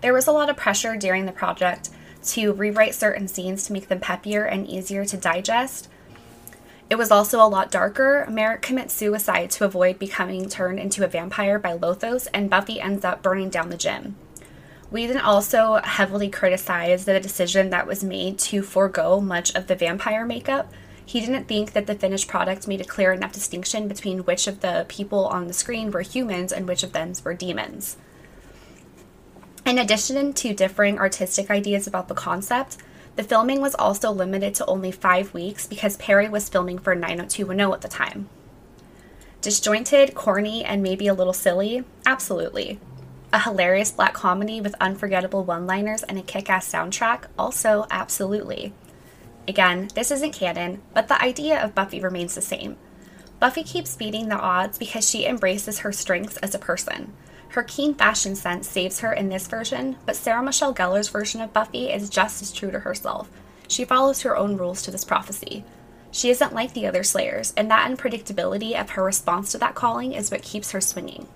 There 0.01 0.13
was 0.13 0.27
a 0.27 0.33
lot 0.33 0.51
of 0.51 0.57
pressure 0.57 0.97
during 0.97 1.27
the 1.27 1.33
project 1.33 1.91
to 2.25 2.53
rewrite 2.53 2.97
certain 2.97 3.29
scenes 3.29 3.65
to 3.65 3.73
make 3.73 3.87
them 3.87 4.01
peppier 4.01 4.51
and 4.51 4.67
easier 4.67 5.05
to 5.05 5.17
digest. 5.17 5.89
It 6.91 6.99
was 6.99 7.13
also 7.13 7.41
a 7.41 7.47
lot 7.47 7.71
darker. 7.71 8.27
Merrick 8.29 8.63
commits 8.63 8.95
suicide 8.95 9.51
to 9.53 9.65
avoid 9.65 10.01
becoming 10.01 10.49
turned 10.49 10.81
into 10.81 11.05
a 11.05 11.09
vampire 11.09 11.61
by 11.61 11.77
Lothos, 11.77 12.27
and 12.35 12.51
Buffy 12.51 12.81
ends 12.81 13.05
up 13.05 13.23
burning 13.23 13.49
down 13.49 13.69
the 13.69 13.77
gym. 13.77 14.17
Whedon 14.91 15.19
also 15.19 15.81
heavily 15.85 16.31
criticized 16.31 17.07
the 17.07 17.21
decision 17.21 17.71
that 17.71 17.87
was 17.87 18.03
made 18.03 18.41
to 18.41 18.63
forego 18.63 19.21
much 19.21 19.55
of 19.55 19.69
the 19.69 19.77
vampire 19.77 20.25
makeup 20.25 20.73
he 21.09 21.23
didn't 21.23 21.49
think 21.49 21.73
that 21.73 21.87
the 21.87 21.95
finished 21.95 22.29
product 22.29 22.69
made 22.69 22.83
a 22.83 22.85
clear 22.85 23.15
enough 23.15 23.33
distinction 23.33 23.89
between 23.89 24.27
which 24.27 24.47
of 24.47 24.61
the 24.61 24.85
people 24.89 25.25
on 25.29 25.47
the 25.47 25.55
screen 25.55 25.91
were 25.91 26.03
humans 26.03 26.53
and 26.53 26.69
which 26.69 26.83
of 26.83 26.93
them 26.93 27.15
were 27.25 27.33
demons. 27.33 27.97
In 29.65 29.79
addition 29.79 30.35
to 30.35 30.53
differing 30.53 30.99
artistic 30.99 31.51
ideas 31.51 31.87
about 31.87 32.09
the 32.09 32.15
concept, 32.15 32.77
the 33.17 33.23
filming 33.23 33.63
was 33.63 33.75
also 33.75 34.11
limited 34.11 34.55
to 34.57 34.67
only 34.67 34.91
five 34.91 35.33
weeks 35.33 35.67
because 35.67 35.97
Perry 35.97 36.29
was 36.29 36.51
filming 36.51 36.79
for 36.79 36.95
90210 36.95 37.73
at 37.73 37.81
the 37.81 37.89
time. 37.89 38.29
Disjointed, 39.41 40.15
corny, 40.15 40.63
and 40.63 40.83
maybe 40.83 41.07
a 41.07 41.15
little 41.15 41.33
silly? 41.33 41.85
Absolutely. 42.05 42.81
A 43.33 43.41
hilarious 43.41 43.93
black 43.93 44.13
comedy 44.13 44.61
with 44.61 44.75
unforgettable 44.79 45.43
one 45.43 45.67
liners 45.67 46.03
and 46.03 46.19
a 46.19 46.23
kick 46.23 46.51
ass 46.51 46.71
soundtrack? 46.71 47.25
Also, 47.39 47.87
absolutely. 47.91 48.75
Again, 49.49 49.89
this 49.95 50.11
isn't 50.11 50.35
canon, 50.35 50.83
but 50.93 51.09
the 51.09 51.21
idea 51.21 51.61
of 51.61 51.75
Buffy 51.75 52.01
remains 52.01 52.35
the 52.35 52.43
same. 52.43 52.77
Buffy 53.41 53.65
keeps 53.65 53.97
beating 53.97 54.29
the 54.29 54.39
odds 54.39 54.77
because 54.77 55.09
she 55.09 55.25
embraces 55.25 55.79
her 55.79 55.91
strengths 55.91 56.37
as 56.39 56.55
a 56.55 56.59
person. 56.59 57.15
Her 57.51 57.63
keen 57.63 57.95
fashion 57.95 58.37
sense 58.37 58.69
saves 58.69 59.01
her 59.01 59.11
in 59.11 59.31
this 59.31 59.47
version, 59.47 59.97
but 60.05 60.17
Sarah 60.17 60.43
Michelle 60.43 60.75
Gellar's 60.75 61.09
version 61.09 61.41
of 61.41 61.55
Buffy 61.55 61.91
is 61.91 62.11
just 62.11 62.43
as 62.43 62.53
true 62.53 62.71
to 62.71 62.81
herself. 62.81 63.31
She 63.69 63.87
follows 63.87 64.21
her 64.21 64.37
own 64.37 64.59
rules 64.59 64.83
to 64.83 64.91
this 64.91 65.05
prophecy. 65.05 65.65
She 66.11 66.29
isn't 66.29 66.55
like 66.55 66.75
the 66.75 66.87
other 66.87 67.03
Slayers, 67.03 67.55
and 67.57 67.71
that 67.71 67.91
unpredictability 67.91 68.79
of 68.79 68.91
her 68.91 69.05
response 69.05 69.53
to 69.53 69.59
that 69.59 69.75
calling 69.75 70.13
is 70.13 70.31
what 70.31 70.43
keeps 70.43 70.73
her 70.73 70.81
swinging. 70.83 71.27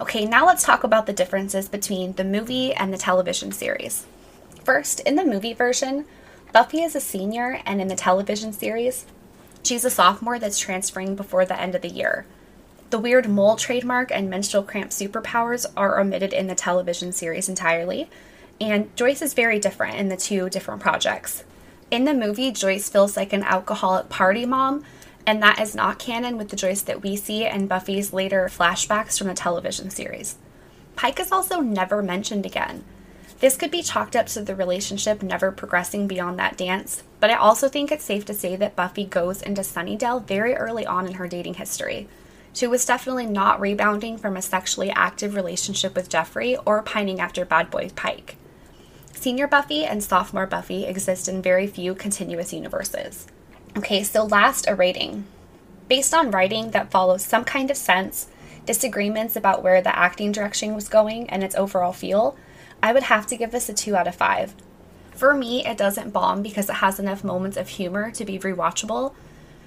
Okay, 0.00 0.24
now 0.24 0.44
let's 0.44 0.64
talk 0.64 0.82
about 0.82 1.06
the 1.06 1.12
differences 1.12 1.68
between 1.68 2.14
the 2.14 2.24
movie 2.24 2.74
and 2.74 2.92
the 2.92 2.98
television 2.98 3.52
series. 3.52 4.06
First, 4.64 5.00
in 5.00 5.14
the 5.14 5.24
movie 5.24 5.52
version, 5.52 6.04
Buffy 6.54 6.82
is 6.84 6.94
a 6.94 7.00
senior, 7.00 7.60
and 7.66 7.80
in 7.80 7.88
the 7.88 7.96
television 7.96 8.52
series, 8.52 9.06
she's 9.64 9.84
a 9.84 9.90
sophomore 9.90 10.38
that's 10.38 10.56
transferring 10.56 11.16
before 11.16 11.44
the 11.44 11.60
end 11.60 11.74
of 11.74 11.82
the 11.82 11.88
year. 11.88 12.26
The 12.90 12.98
weird 13.00 13.28
mole 13.28 13.56
trademark 13.56 14.12
and 14.12 14.30
menstrual 14.30 14.62
cramp 14.62 14.92
superpowers 14.92 15.66
are 15.76 15.98
omitted 15.98 16.32
in 16.32 16.46
the 16.46 16.54
television 16.54 17.10
series 17.10 17.48
entirely, 17.48 18.08
and 18.60 18.94
Joyce 18.94 19.20
is 19.20 19.34
very 19.34 19.58
different 19.58 19.96
in 19.96 20.10
the 20.10 20.16
two 20.16 20.48
different 20.48 20.80
projects. 20.80 21.42
In 21.90 22.04
the 22.04 22.14
movie, 22.14 22.52
Joyce 22.52 22.88
feels 22.88 23.16
like 23.16 23.32
an 23.32 23.42
alcoholic 23.42 24.08
party 24.08 24.46
mom, 24.46 24.84
and 25.26 25.42
that 25.42 25.60
is 25.60 25.74
not 25.74 25.98
canon 25.98 26.38
with 26.38 26.50
the 26.50 26.56
Joyce 26.56 26.82
that 26.82 27.02
we 27.02 27.16
see 27.16 27.44
in 27.44 27.66
Buffy's 27.66 28.12
later 28.12 28.48
flashbacks 28.48 29.18
from 29.18 29.26
the 29.26 29.34
television 29.34 29.90
series. 29.90 30.36
Pike 30.94 31.18
is 31.18 31.32
also 31.32 31.58
never 31.58 32.00
mentioned 32.00 32.46
again. 32.46 32.84
This 33.40 33.56
could 33.56 33.70
be 33.70 33.82
chalked 33.82 34.16
up 34.16 34.26
to 34.28 34.42
the 34.42 34.54
relationship 34.54 35.22
never 35.22 35.50
progressing 35.50 36.06
beyond 36.06 36.38
that 36.38 36.56
dance, 36.56 37.02
but 37.20 37.30
I 37.30 37.34
also 37.34 37.68
think 37.68 37.90
it's 37.90 38.04
safe 38.04 38.24
to 38.26 38.34
say 38.34 38.56
that 38.56 38.76
Buffy 38.76 39.04
goes 39.04 39.42
into 39.42 39.62
Sunnydale 39.62 40.24
very 40.24 40.54
early 40.54 40.86
on 40.86 41.06
in 41.06 41.14
her 41.14 41.28
dating 41.28 41.54
history. 41.54 42.08
She 42.52 42.68
was 42.68 42.86
definitely 42.86 43.26
not 43.26 43.60
rebounding 43.60 44.16
from 44.16 44.36
a 44.36 44.42
sexually 44.42 44.90
active 44.90 45.34
relationship 45.34 45.96
with 45.96 46.08
Jeffrey 46.08 46.56
or 46.58 46.82
pining 46.82 47.18
after 47.18 47.44
bad 47.44 47.70
boy 47.70 47.90
Pike. 47.96 48.36
Senior 49.12 49.48
Buffy 49.48 49.84
and 49.84 50.04
sophomore 50.04 50.46
Buffy 50.46 50.84
exist 50.84 51.28
in 51.28 51.42
very 51.42 51.66
few 51.66 51.94
continuous 51.94 52.52
universes. 52.52 53.26
Okay, 53.76 54.04
so 54.04 54.24
last, 54.24 54.68
a 54.68 54.74
rating. 54.74 55.24
Based 55.88 56.14
on 56.14 56.30
writing 56.30 56.70
that 56.70 56.90
follows 56.90 57.24
some 57.24 57.44
kind 57.44 57.70
of 57.70 57.76
sense, 57.76 58.28
disagreements 58.66 59.34
about 59.34 59.62
where 59.62 59.82
the 59.82 59.98
acting 59.98 60.30
direction 60.30 60.74
was 60.74 60.88
going, 60.88 61.28
and 61.30 61.42
its 61.42 61.56
overall 61.56 61.92
feel, 61.92 62.36
I 62.82 62.92
would 62.92 63.04
have 63.04 63.26
to 63.28 63.36
give 63.36 63.50
this 63.50 63.68
a 63.68 63.74
2 63.74 63.96
out 63.96 64.06
of 64.06 64.14
5. 64.14 64.54
For 65.12 65.34
me, 65.34 65.64
it 65.64 65.78
doesn't 65.78 66.12
bomb 66.12 66.42
because 66.42 66.68
it 66.68 66.76
has 66.76 66.98
enough 66.98 67.24
moments 67.24 67.56
of 67.56 67.68
humor 67.68 68.10
to 68.10 68.24
be 68.24 68.38
rewatchable. 68.38 69.14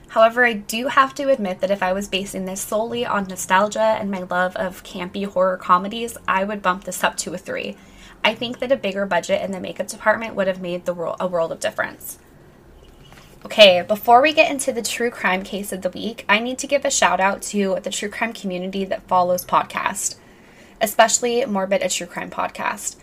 However, 0.10 0.46
I 0.46 0.54
do 0.54 0.88
have 0.88 1.14
to 1.16 1.30
admit 1.30 1.60
that 1.60 1.72
if 1.72 1.84
I 1.84 1.94
was 1.94 2.08
basing 2.08 2.46
this 2.46 2.62
solely 2.62 3.06
on 3.06 3.28
nostalgia 3.28 3.80
and 3.80 4.10
my 4.10 4.20
love 4.20 4.56
of 4.56 4.84
campy 4.84 5.26
horror 5.26 5.58
comedies, 5.58 6.18
I 6.28 6.44
would 6.44 6.62
bump 6.62 6.86
this 6.86 7.04
up 7.04 7.18
to 7.18 7.34
a 7.34 7.38
3. 7.38 7.76
I 8.24 8.34
think 8.34 8.60
that 8.60 8.72
a 8.72 8.78
bigger 8.78 9.06
budget 9.06 9.42
in 9.42 9.52
the 9.52 9.60
makeup 9.60 9.88
department 9.88 10.36
would 10.36 10.48
have 10.48 10.62
made 10.62 10.86
the 10.86 10.94
world 10.94 11.18
a 11.20 11.28
world 11.28 11.52
of 11.52 11.60
difference. 11.60 12.20
Okay, 13.46 13.82
before 13.82 14.22
we 14.22 14.34
get 14.34 14.52
into 14.52 14.74
the 14.74 14.82
true 14.82 15.10
crime 15.10 15.44
case 15.44 15.72
of 15.72 15.82
the 15.82 15.90
week, 15.90 16.26
I 16.28 16.40
need 16.40 16.58
to 16.60 16.68
give 16.68 16.84
a 16.84 16.92
shout 16.92 17.20
out 17.20 17.42
to 17.44 17.80
the 17.82 17.90
true 17.90 18.10
crime 18.10 18.34
community 18.34 18.84
that 18.86 19.08
follows 19.08 19.46
podcast, 19.46 20.16
especially 20.82 21.46
Morbid 21.46 21.82
a 21.82 21.90
True 21.90 22.08
Crime 22.08 22.30
podcast. 22.30 22.98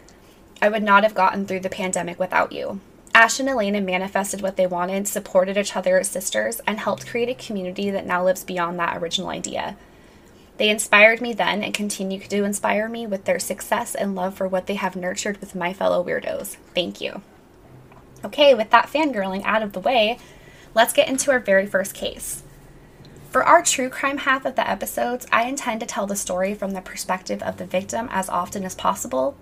I 0.61 0.69
would 0.69 0.83
not 0.83 1.02
have 1.02 1.14
gotten 1.14 1.47
through 1.47 1.61
the 1.61 1.69
pandemic 1.69 2.19
without 2.19 2.52
you. 2.52 2.81
Ash 3.14 3.38
and 3.38 3.49
Elena 3.49 3.81
manifested 3.81 4.43
what 4.43 4.57
they 4.57 4.66
wanted, 4.66 5.07
supported 5.07 5.57
each 5.57 5.76
other 5.76 5.99
as 5.99 6.09
sisters, 6.09 6.61
and 6.66 6.81
helped 6.81 7.07
create 7.07 7.28
a 7.28 7.35
community 7.35 7.90
that 7.90 8.07
now 8.07 8.25
lives 8.25 8.43
beyond 8.43 8.78
that 8.78 8.97
original 8.97 9.28
idea. 9.28 9.76
They 10.57 10.69
inspired 10.69 11.21
me 11.21 11.33
then 11.33 11.62
and 11.62 11.75
continue 11.75 12.21
to 12.21 12.45
inspire 12.45 12.88
me 12.88 13.07
with 13.07 13.25
their 13.25 13.38
success 13.38 13.95
and 13.95 14.14
love 14.14 14.35
for 14.35 14.49
what 14.49 14.66
they 14.66 14.75
have 14.75 14.97
nurtured 14.97 15.40
with 15.40 15.54
my 15.54 15.73
fellow 15.73 16.04
weirdos. 16.04 16.57
Thank 16.75 17.00
you. 17.00 17.23
Okay, 18.25 18.54
with 18.54 18.71
that 18.71 18.87
fangirling 18.87 19.45
out 19.45 19.62
of 19.62 19.73
the 19.73 19.81
way, 19.81 20.19
let's 20.75 20.93
get 20.93 21.09
into 21.09 21.31
our 21.31 21.40
very 21.40 21.66
first 21.66 21.95
case. 21.95 22.43
For 23.35 23.43
our 23.43 23.64
true 23.64 23.88
crime 23.91 24.19
half 24.19 24.45
of 24.45 24.55
the 24.55 24.71
episodes, 24.71 25.26
I 25.33 25.47
intend 25.49 25.81
to 25.81 25.87
tell 25.87 26.07
the 26.07 26.14
story 26.14 26.55
from 26.55 26.71
the 26.71 26.81
perspective 26.81 27.43
of 27.43 27.57
the 27.57 27.67
victim 27.67 28.09
as 28.12 28.29
often 28.29 28.62
as 28.62 28.76
possible. 28.76 29.37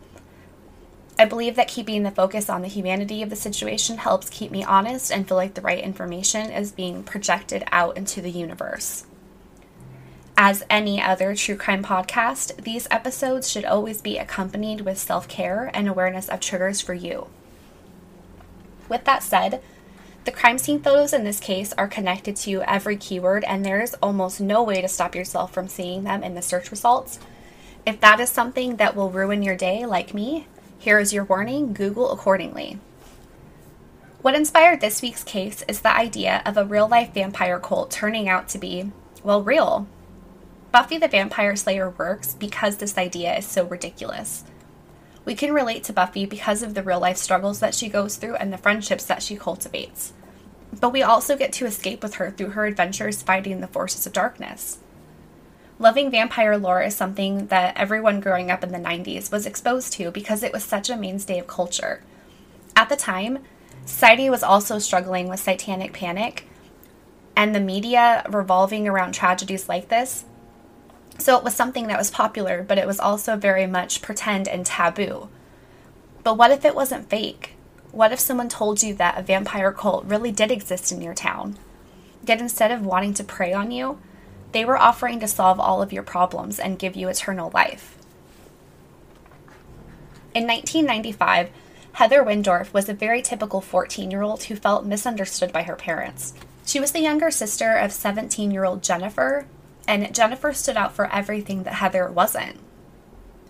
I 1.19 1.27
believe 1.27 1.57
that 1.57 1.69
keeping 1.69 2.03
the 2.03 2.11
focus 2.11 2.49
on 2.49 2.63
the 2.63 2.69
humanity 2.69 3.21
of 3.21 3.29
the 3.29 3.37
situation 3.37 3.99
helps 3.99 4.31
keep 4.31 4.51
me 4.51 4.65
honest 4.65 5.13
and 5.13 5.29
feel 5.29 5.37
like 5.37 5.53
the 5.53 5.61
right 5.61 5.85
information 5.85 6.51
is 6.51 6.73
being 6.73 7.03
projected 7.03 7.65
out 7.71 7.99
into 7.99 8.23
the 8.23 8.31
universe. 8.31 9.05
As 10.39 10.65
any 10.71 10.99
other 10.99 11.35
true 11.35 11.57
crime 11.57 11.85
podcast, 11.85 12.65
these 12.65 12.89
episodes 12.91 13.51
should 13.51 13.67
always 13.67 14.01
be 14.01 14.17
accompanied 14.17 14.81
with 14.81 14.97
self 14.97 15.29
care 15.29 15.71
and 15.75 15.87
awareness 15.87 16.31
of 16.31 16.41
triggers 16.41 16.81
for 16.81 16.95
you. 16.95 17.27
With 18.89 19.05
that 19.05 19.23
said, 19.23 19.63
the 20.25 20.33
crime 20.33 20.59
scene 20.59 20.81
photos 20.81 21.13
in 21.13 21.25
this 21.25 21.41
case 21.41 21.73
are 21.73 21.89
connected 21.89 22.37
to 22.37 22.63
every 22.63 22.97
keyword, 22.97 23.45
and 23.45 23.65
there 23.65 23.81
is 23.81 23.95
almost 24.03 24.41
no 24.41 24.63
way 24.63 24.81
to 24.81 24.89
stop 24.89 25.15
yourself 25.15 25.53
from 25.53 25.69
seeing 25.69 26.05
them 26.05 26.23
in 26.23 26.35
the 26.35 26.43
search 26.43 26.71
results. 26.71 27.19
If 27.85 28.01
that 28.01 28.21
is 28.21 28.31
something 28.31 28.77
that 28.77 28.95
will 28.95 29.11
ruin 29.11 29.43
your 29.43 29.57
day, 29.57 29.85
like 29.85 30.15
me, 30.15 30.47
here 30.79 30.99
is 30.99 31.13
your 31.13 31.25
warning 31.25 31.73
Google 31.73 32.13
accordingly. 32.13 32.79
What 34.21 34.37
inspired 34.37 34.81
this 34.81 35.03
week's 35.03 35.25
case 35.25 35.65
is 35.67 35.81
the 35.81 35.97
idea 35.97 36.43
of 36.47 36.57
a 36.57 36.65
real 36.65 36.87
life 36.87 37.13
vampire 37.13 37.59
cult 37.59 37.91
turning 37.91 38.29
out 38.29 38.49
to 38.51 38.59
be, 38.59 38.93
well, 39.25 39.43
real. 39.43 39.89
Buffy 40.71 40.97
the 40.97 41.09
Vampire 41.09 41.57
Slayer 41.57 41.91
works 41.91 42.35
because 42.35 42.77
this 42.77 42.97
idea 42.97 43.37
is 43.37 43.47
so 43.47 43.65
ridiculous. 43.65 44.45
We 45.25 45.35
can 45.35 45.53
relate 45.53 45.85
to 45.85 45.93
Buffy 45.93 46.27
because 46.27 46.63
of 46.63 46.75
the 46.75 46.83
real 46.83 46.99
life 46.99 47.17
struggles 47.17 47.61
that 47.61 47.75
she 47.75 47.89
goes 47.89 48.17
through 48.17 48.37
and 48.37 48.53
the 48.53 48.59
friendships 48.59 49.05
that 49.05 49.23
she 49.23 49.37
cultivates. 49.37 50.13
But 50.79 50.93
we 50.93 51.03
also 51.03 51.37
get 51.37 51.53
to 51.55 51.67
escape 51.67 52.03
with 52.03 52.15
her 52.15 52.31
through 52.31 52.51
her 52.51 52.67
adventures 52.67 53.23
fighting 53.23 53.61
the 53.61 53.69
forces 53.69 54.07
of 54.07 54.13
darkness. 54.13 54.79
Loving 55.79 56.11
vampire 56.11 56.57
lore 56.57 56.83
is 56.83 56.97
something 56.97 57.47
that 57.49 57.77
everyone 57.77 58.21
growing 58.21 58.51
up 58.51 58.63
in 58.63 58.73
the 58.73 58.79
90s 58.79 59.31
was 59.31 59.47
exposed 59.47 59.93
to 59.95 60.11
because 60.11 60.43
it 60.43 60.53
was 60.53 60.65
such 60.65 60.91
a 60.91 60.97
mainstay 60.97 61.39
of 61.39 61.47
culture. 61.47 62.03
At 62.75 62.89
the 62.89 62.97
time, 62.97 63.41
society 63.85 64.31
was 64.31 64.43
also 64.43 64.79
struggling 64.79 65.29
with 65.29 65.41
satanic 65.41 65.93
panic, 65.93 66.47
and 67.37 67.55
the 67.55 67.61
media 67.61 68.25
revolving 68.29 68.87
around 68.87 69.13
tragedies 69.13 69.69
like 69.69 69.89
this 69.89 70.25
so 71.19 71.37
it 71.37 71.45
was 71.45 71.55
something 71.55 71.87
that 71.87 71.99
was 71.99 72.11
popular, 72.11 72.63
but 72.63 72.79
it 72.79 72.87
was 72.87 73.01
also 73.01 73.37
very 73.37 73.67
much 73.67 74.03
pretend 74.03 74.49
and 74.49 74.67
taboo. 74.67 75.29
But 76.25 76.37
what 76.37 76.51
if 76.51 76.65
it 76.65 76.75
wasn't 76.75 77.11
fake? 77.11 77.55
What 77.91 78.13
if 78.13 78.21
someone 78.21 78.49
told 78.49 78.83
you 78.83 78.95
that 78.95 79.19
a 79.19 79.23
vampire 79.23 79.73
cult 79.73 80.05
really 80.07 80.33
did 80.33 80.51
exist 80.51 80.91
in 80.93 81.01
your 81.01 81.15
town? 81.15 81.59
Yet 82.27 82.41
instead 82.41 82.71
of 82.71 82.87
wanting 82.87 83.15
to 83.15 83.25
prey 83.25 83.53
on 83.53 83.71
you, 83.71 83.99
they 84.53 84.65
were 84.65 84.79
offering 84.79 85.21
to 85.21 85.29
solve 85.29 85.59
all 85.59 85.83
of 85.83 85.93
your 85.93 86.03
problems 86.03 86.59
and 86.59 86.79
give 86.79 86.97
you 86.97 87.09
eternal 87.09 87.51
life. 87.53 87.97
In 90.35 90.47
1995, 90.47 91.51
Heather 91.95 92.25
Wendorf 92.25 92.73
was 92.73 92.89
a 92.89 92.95
very 92.95 93.21
typical 93.21 93.61
14 93.61 94.11
year 94.11 94.23
old 94.23 94.45
who 94.45 94.57
felt 94.57 94.87
misunderstood 94.87 95.53
by 95.53 95.65
her 95.65 95.77
parents. 95.77 96.33
She 96.65 96.81
was 96.81 96.93
the 96.93 97.01
younger 97.01 97.31
sister 97.31 97.77
of 97.77 97.93
17 97.93 98.51
year 98.51 98.65
old 98.65 98.83
Jennifer, 98.83 99.47
and 99.93 100.15
Jennifer 100.15 100.55
stood 100.55 100.79
out 100.79 100.95
for 100.95 101.13
everything 101.13 101.65
that 101.65 101.75
Heather 101.75 102.11
wasn't. 102.11 102.59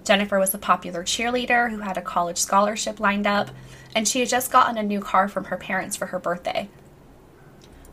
Jennifer 0.02 0.40
was 0.40 0.52
a 0.52 0.58
popular 0.58 1.04
cheerleader 1.04 1.70
who 1.70 1.78
had 1.78 1.96
a 1.96 2.02
college 2.02 2.38
scholarship 2.38 2.99
lined 2.99 3.28
up, 3.28 3.50
and 3.94 4.08
she 4.08 4.18
had 4.18 4.28
just 4.28 4.50
gotten 4.50 4.76
a 4.76 4.82
new 4.82 5.00
car 5.00 5.28
from 5.28 5.44
her 5.44 5.56
parents 5.56 5.96
for 5.96 6.06
her 6.06 6.18
birthday. 6.18 6.68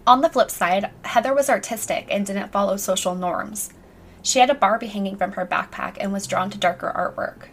On 0.07 0.21
the 0.21 0.29
flip 0.29 0.49
side, 0.49 0.89
Heather 1.03 1.35
was 1.35 1.47
artistic 1.47 2.07
and 2.09 2.25
didn't 2.25 2.51
follow 2.51 2.77
social 2.77 3.13
norms. 3.13 3.71
She 4.23 4.39
had 4.39 4.49
a 4.49 4.55
Barbie 4.55 4.87
hanging 4.87 5.17
from 5.17 5.33
her 5.33 5.45
backpack 5.45 5.97
and 5.99 6.11
was 6.11 6.25
drawn 6.25 6.49
to 6.49 6.57
darker 6.57 6.91
artwork. 6.95 7.49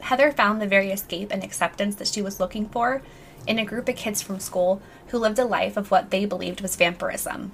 Heather 0.00 0.30
found 0.30 0.60
the 0.60 0.66
very 0.66 0.90
escape 0.90 1.32
and 1.32 1.42
acceptance 1.42 1.96
that 1.96 2.08
she 2.08 2.20
was 2.20 2.38
looking 2.38 2.68
for 2.68 3.00
in 3.46 3.58
a 3.58 3.64
group 3.64 3.88
of 3.88 3.96
kids 3.96 4.20
from 4.20 4.40
school 4.40 4.82
who 5.06 5.18
lived 5.18 5.38
a 5.38 5.46
life 5.46 5.78
of 5.78 5.90
what 5.90 6.10
they 6.10 6.26
believed 6.26 6.60
was 6.60 6.76
vampirism. 6.76 7.52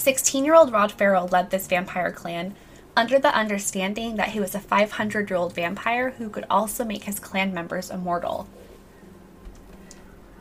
16 0.00 0.46
year 0.46 0.54
old 0.54 0.72
Rod 0.72 0.92
Ferrell 0.92 1.28
led 1.28 1.50
this 1.50 1.66
vampire 1.66 2.10
clan 2.10 2.54
under 2.96 3.18
the 3.18 3.36
understanding 3.36 4.16
that 4.16 4.30
he 4.30 4.40
was 4.40 4.54
a 4.54 4.60
500 4.60 5.28
year 5.28 5.36
old 5.36 5.54
vampire 5.54 6.12
who 6.12 6.30
could 6.30 6.46
also 6.48 6.84
make 6.86 7.04
his 7.04 7.20
clan 7.20 7.52
members 7.52 7.90
immortal. 7.90 8.48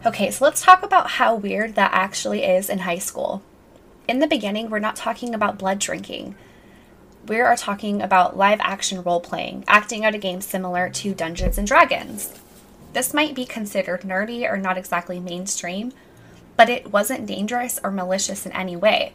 Okay, 0.06 0.32
so 0.32 0.46
let's 0.46 0.62
talk 0.62 0.82
about 0.82 1.12
how 1.12 1.36
weird 1.36 1.76
that 1.76 1.92
actually 1.94 2.46
is 2.46 2.70
in 2.70 2.80
high 2.80 3.00
school. 3.00 3.44
In 4.08 4.20
the 4.20 4.28
beginning, 4.28 4.70
we're 4.70 4.80
not 4.80 4.96
talking 4.96 5.36
about 5.36 5.60
blood 5.60 5.80
drinking. 5.80 6.36
We 7.28 7.42
are 7.42 7.58
talking 7.58 8.02
about 8.02 8.38
live 8.38 8.62
action 8.62 9.04
role 9.04 9.20
playing, 9.20 9.66
acting 9.68 10.06
out 10.06 10.16
a 10.16 10.20
game 10.20 10.40
similar 10.40 10.90
to 10.90 11.14
Dungeons 11.14 11.58
and 11.58 11.68
Dragons. 11.68 12.34
This 12.94 13.14
might 13.14 13.36
be 13.36 13.46
considered 13.46 14.04
nerdy 14.04 14.50
or 14.50 14.56
not 14.56 14.78
exactly 14.78 15.20
mainstream, 15.20 15.92
but 16.56 16.70
it 16.70 16.94
wasn't 16.94 17.28
dangerous 17.28 17.78
or 17.84 17.92
malicious 17.92 18.46
in 18.46 18.54
any 18.54 18.78
way. 18.78 19.14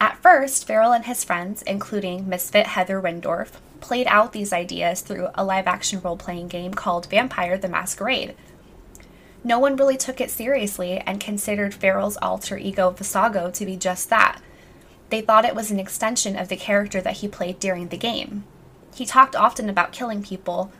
At 0.00 0.16
first, 0.22 0.66
Ferrell 0.66 0.92
and 0.92 1.04
his 1.04 1.24
friends, 1.24 1.60
including 1.62 2.26
misfit 2.26 2.68
Heather 2.68 3.02
Wendorf, 3.02 3.50
played 3.80 4.06
out 4.06 4.32
these 4.32 4.52
ideas 4.52 5.02
through 5.02 5.28
a 5.34 5.44
live 5.44 5.66
action 5.66 6.00
role 6.00 6.16
playing 6.16 6.48
game 6.48 6.72
called 6.72 7.10
Vampire 7.10 7.58
the 7.58 7.68
Masquerade. 7.68 8.34
No 9.44 9.58
one 9.58 9.76
really 9.76 9.98
took 9.98 10.20
it 10.20 10.30
seriously 10.30 10.98
and 10.98 11.20
considered 11.20 11.74
Ferrell's 11.74 12.16
alter 12.22 12.56
ego 12.56 12.90
Vesago 12.90 13.52
to 13.52 13.66
be 13.66 13.76
just 13.76 14.08
that. 14.08 14.40
They 15.10 15.20
thought 15.20 15.44
it 15.44 15.54
was 15.54 15.70
an 15.70 15.80
extension 15.80 16.34
of 16.34 16.48
the 16.48 16.56
character 16.56 17.02
that 17.02 17.18
he 17.18 17.28
played 17.28 17.60
during 17.60 17.88
the 17.88 17.96
game. 17.98 18.44
He 18.94 19.04
talked 19.04 19.36
often 19.36 19.68
about 19.68 19.92
killing 19.92 20.22
people, 20.22 20.72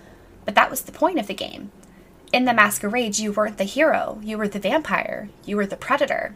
but 0.46 0.54
that 0.54 0.70
was 0.70 0.82
the 0.82 0.92
point 0.92 1.18
of 1.18 1.26
the 1.26 1.34
game. 1.34 1.72
In 2.32 2.44
the 2.44 2.54
masquerade, 2.54 3.18
you 3.18 3.32
weren't 3.32 3.58
the 3.58 3.64
hero, 3.64 4.20
you 4.22 4.38
were 4.38 4.48
the 4.48 4.58
vampire, 4.58 5.28
you 5.44 5.56
were 5.56 5.66
the 5.66 5.76
predator. 5.76 6.34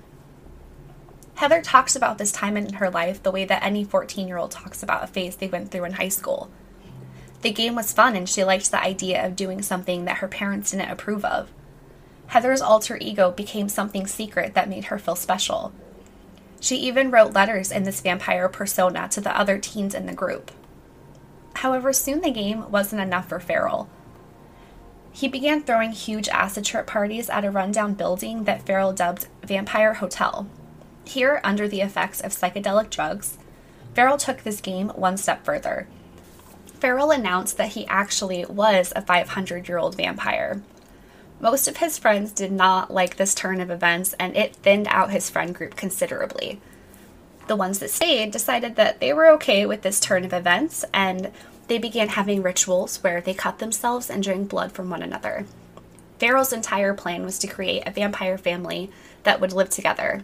Heather 1.37 1.61
talks 1.63 1.97
about 1.97 2.19
this 2.19 2.31
time 2.31 2.57
in 2.57 2.75
her 2.75 2.91
life 2.91 3.23
the 3.23 3.31
way 3.31 3.45
that 3.45 3.63
any 3.63 3.85
14 3.85 4.29
year 4.29 4.39
old 4.39 4.51
talks 4.51 4.83
about 4.83 5.03
a 5.03 5.09
phase 5.09 5.37
they 5.37 5.49
went 5.49 5.71
through 5.71 5.85
in 5.85 5.95
high 5.95 6.09
school. 6.09 6.51
The 7.43 7.53
game 7.53 7.75
was 7.75 7.93
fun 7.93 8.17
and 8.17 8.29
she 8.29 8.45
liked 8.45 8.71
the 8.71 8.83
idea 8.83 9.25
of 9.27 9.37
doing 9.37 9.61
something 9.61 10.05
that 10.05 10.19
her 10.19 10.29
parents 10.29 10.71
didn't 10.71 10.91
approve 10.91 11.25
of. 11.25 11.51
Heather's 12.29 12.63
alter 12.63 12.97
ego 13.01 13.31
became 13.31 13.69
something 13.69 14.07
secret 14.07 14.55
that 14.55 14.69
made 14.69 14.87
her 14.87 14.99
feel 14.99 15.17
special. 15.17 15.73
She 16.61 16.77
even 16.77 17.11
wrote 17.11 17.35
letters 17.35 17.71
in 17.71 17.83
this 17.83 18.01
vampire 18.01 18.49
persona 18.49 19.09
to 19.11 19.21
the 19.21 19.37
other 19.39 19.59
teens 19.59 19.95
in 19.95 20.07
the 20.07 20.15
group. 20.15 20.51
However, 21.57 21.93
soon 21.93 22.23
the 22.23 22.31
game 22.31 22.71
wasn't 22.71 23.03
enough 23.03 23.29
for 23.29 23.41
Ferrell. 23.41 23.89
He 25.13 25.29
began 25.29 25.63
throwing 25.63 25.93
huge 25.93 26.29
acid 26.31 26.65
trip 26.65 26.87
parties 26.87 27.29
at 27.29 27.45
a 27.45 27.51
rundown 27.51 27.95
building 27.95 28.45
that 28.45 28.65
Ferrell 28.65 28.93
dubbed 28.93 29.29
Vampire 29.43 29.95
Hotel, 29.95 30.49
here, 31.05 31.41
under 31.45 31.69
the 31.69 31.81
effects 31.81 32.21
of 32.21 32.33
psychedelic 32.33 32.91
drugs, 32.91 33.39
Ferrell 33.95 34.19
took 34.19 34.43
this 34.43 34.61
game 34.61 34.89
one 34.91 35.17
step 35.17 35.45
further. 35.45 35.87
Ferrell 36.81 37.11
announced 37.11 37.57
that 37.57 37.73
he 37.73 37.87
actually 37.87 38.45
was 38.45 38.93
a 38.95 39.03
500 39.03 39.69
year 39.69 39.79
old 39.79 39.97
vampire. 39.97 40.63
Most 41.41 41.69
of 41.69 41.79
his 41.79 41.99
friends 41.99 42.33
did 42.33 42.53
not 42.53 42.93
like 42.93 43.17
this 43.17 43.35
turn 43.35 43.61
of 43.61 43.71
events, 43.71 44.15
and 44.19 44.37
it 44.37 44.57
thinned 44.57 44.89
out 44.89 45.11
his 45.11 45.31
friend 45.31 45.55
group 45.55 45.77
considerably. 45.77 46.61
The 47.47 47.57
ones 47.57 47.79
that 47.79 47.91
stayed 47.91 48.31
decided 48.31 48.77
that 48.77 49.01
they 49.01 49.13
were 49.13 49.31
okay 49.33 49.67
with 49.67 49.83
this 49.83 50.01
turn 50.01 50.25
of 50.25 50.33
events, 50.33 50.85
and 50.93 51.31
they 51.69 51.79
began 51.79 52.09
having 52.09 52.43
rituals 52.43 53.03
where 53.03 53.21
they 53.21 53.35
cut 53.35 53.59
themselves 53.59 54.11
and 54.11 54.23
drank 54.23 54.49
blood 54.49 54.73
from 54.73 54.91
one 54.91 55.03
another. 55.03 55.47
Ferrell's 56.19 56.53
entire 56.53 56.95
plan 56.95 57.25
was 57.25 57.39
to 57.41 57.47
create 57.47 57.83
a 57.87 57.91
vampire 57.91 58.39
family 58.39 58.91
that 59.25 59.41
would 59.41 59.53
live 59.53 59.71
together. 59.71 60.23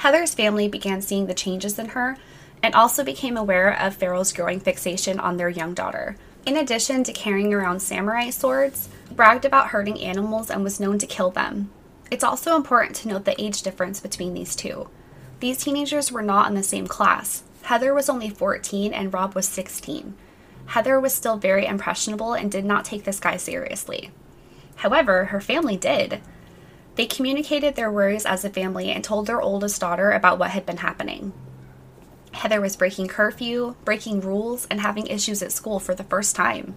Heather's 0.00 0.32
family 0.32 0.66
began 0.66 1.02
seeing 1.02 1.26
the 1.26 1.34
changes 1.34 1.78
in 1.78 1.90
her 1.90 2.16
and 2.62 2.74
also 2.74 3.04
became 3.04 3.36
aware 3.36 3.78
of 3.78 3.94
Ferrell's 3.94 4.32
growing 4.32 4.58
fixation 4.58 5.20
on 5.20 5.36
their 5.36 5.50
young 5.50 5.74
daughter. 5.74 6.16
In 6.46 6.56
addition 6.56 7.04
to 7.04 7.12
carrying 7.12 7.52
around 7.52 7.80
samurai 7.80 8.30
swords, 8.30 8.88
bragged 9.10 9.44
about 9.44 9.68
hurting 9.68 10.00
animals 10.00 10.48
and 10.48 10.64
was 10.64 10.80
known 10.80 10.96
to 11.00 11.06
kill 11.06 11.30
them. 11.30 11.68
It's 12.10 12.24
also 12.24 12.56
important 12.56 12.96
to 12.96 13.08
note 13.08 13.26
the 13.26 13.38
age 13.38 13.60
difference 13.60 14.00
between 14.00 14.32
these 14.32 14.56
two. 14.56 14.88
These 15.40 15.58
teenagers 15.58 16.10
were 16.10 16.22
not 16.22 16.48
in 16.48 16.54
the 16.54 16.62
same 16.62 16.86
class. 16.86 17.42
Heather 17.64 17.92
was 17.92 18.08
only 18.08 18.30
14 18.30 18.94
and 18.94 19.12
Rob 19.12 19.34
was 19.34 19.46
16. 19.48 20.14
Heather 20.68 20.98
was 20.98 21.12
still 21.12 21.36
very 21.36 21.66
impressionable 21.66 22.32
and 22.32 22.50
did 22.50 22.64
not 22.64 22.86
take 22.86 23.04
this 23.04 23.20
guy 23.20 23.36
seriously. 23.36 24.12
However, 24.76 25.26
her 25.26 25.42
family 25.42 25.76
did. 25.76 26.22
They 26.96 27.06
communicated 27.06 27.76
their 27.76 27.90
worries 27.90 28.26
as 28.26 28.44
a 28.44 28.50
family 28.50 28.90
and 28.90 29.02
told 29.02 29.26
their 29.26 29.40
oldest 29.40 29.80
daughter 29.80 30.10
about 30.10 30.38
what 30.38 30.50
had 30.50 30.66
been 30.66 30.78
happening. 30.78 31.32
Heather 32.32 32.60
was 32.60 32.76
breaking 32.76 33.08
curfew, 33.08 33.76
breaking 33.84 34.20
rules, 34.20 34.66
and 34.70 34.80
having 34.80 35.06
issues 35.06 35.42
at 35.42 35.52
school 35.52 35.80
for 35.80 35.94
the 35.94 36.04
first 36.04 36.36
time. 36.36 36.74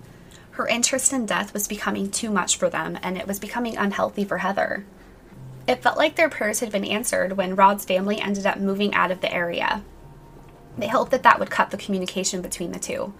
Her 0.52 0.68
interest 0.68 1.14
in 1.14 1.26
death 1.26 1.54
was 1.54 1.68
becoming 1.68 2.12
too 2.12 2.30
much 2.30 2.58
for 2.58 2.70
them, 2.70 2.98
and 3.02 3.18
it 3.18 3.28
was 3.28 3.40
becoming 3.40 3.76
unhealthy 3.76 4.24
for 4.24 4.40
Heather. 4.40 4.86
It 5.68 5.82
felt 5.82 5.98
like 5.98 6.16
their 6.16 6.30
prayers 6.30 6.60
had 6.60 6.72
been 6.72 6.86
answered 6.86 7.38
when 7.38 7.56
Rod's 7.56 7.86
family 7.86 8.20
ended 8.20 8.46
up 8.46 8.60
moving 8.60 8.94
out 8.94 9.12
of 9.12 9.22
the 9.22 9.34
area. 9.34 9.84
They 10.78 10.88
hoped 10.88 11.12
that 11.12 11.24
that 11.24 11.40
would 11.40 11.50
cut 11.50 11.72
the 11.72 11.78
communication 11.78 12.42
between 12.42 12.72
the 12.72 12.80
two. 12.80 13.14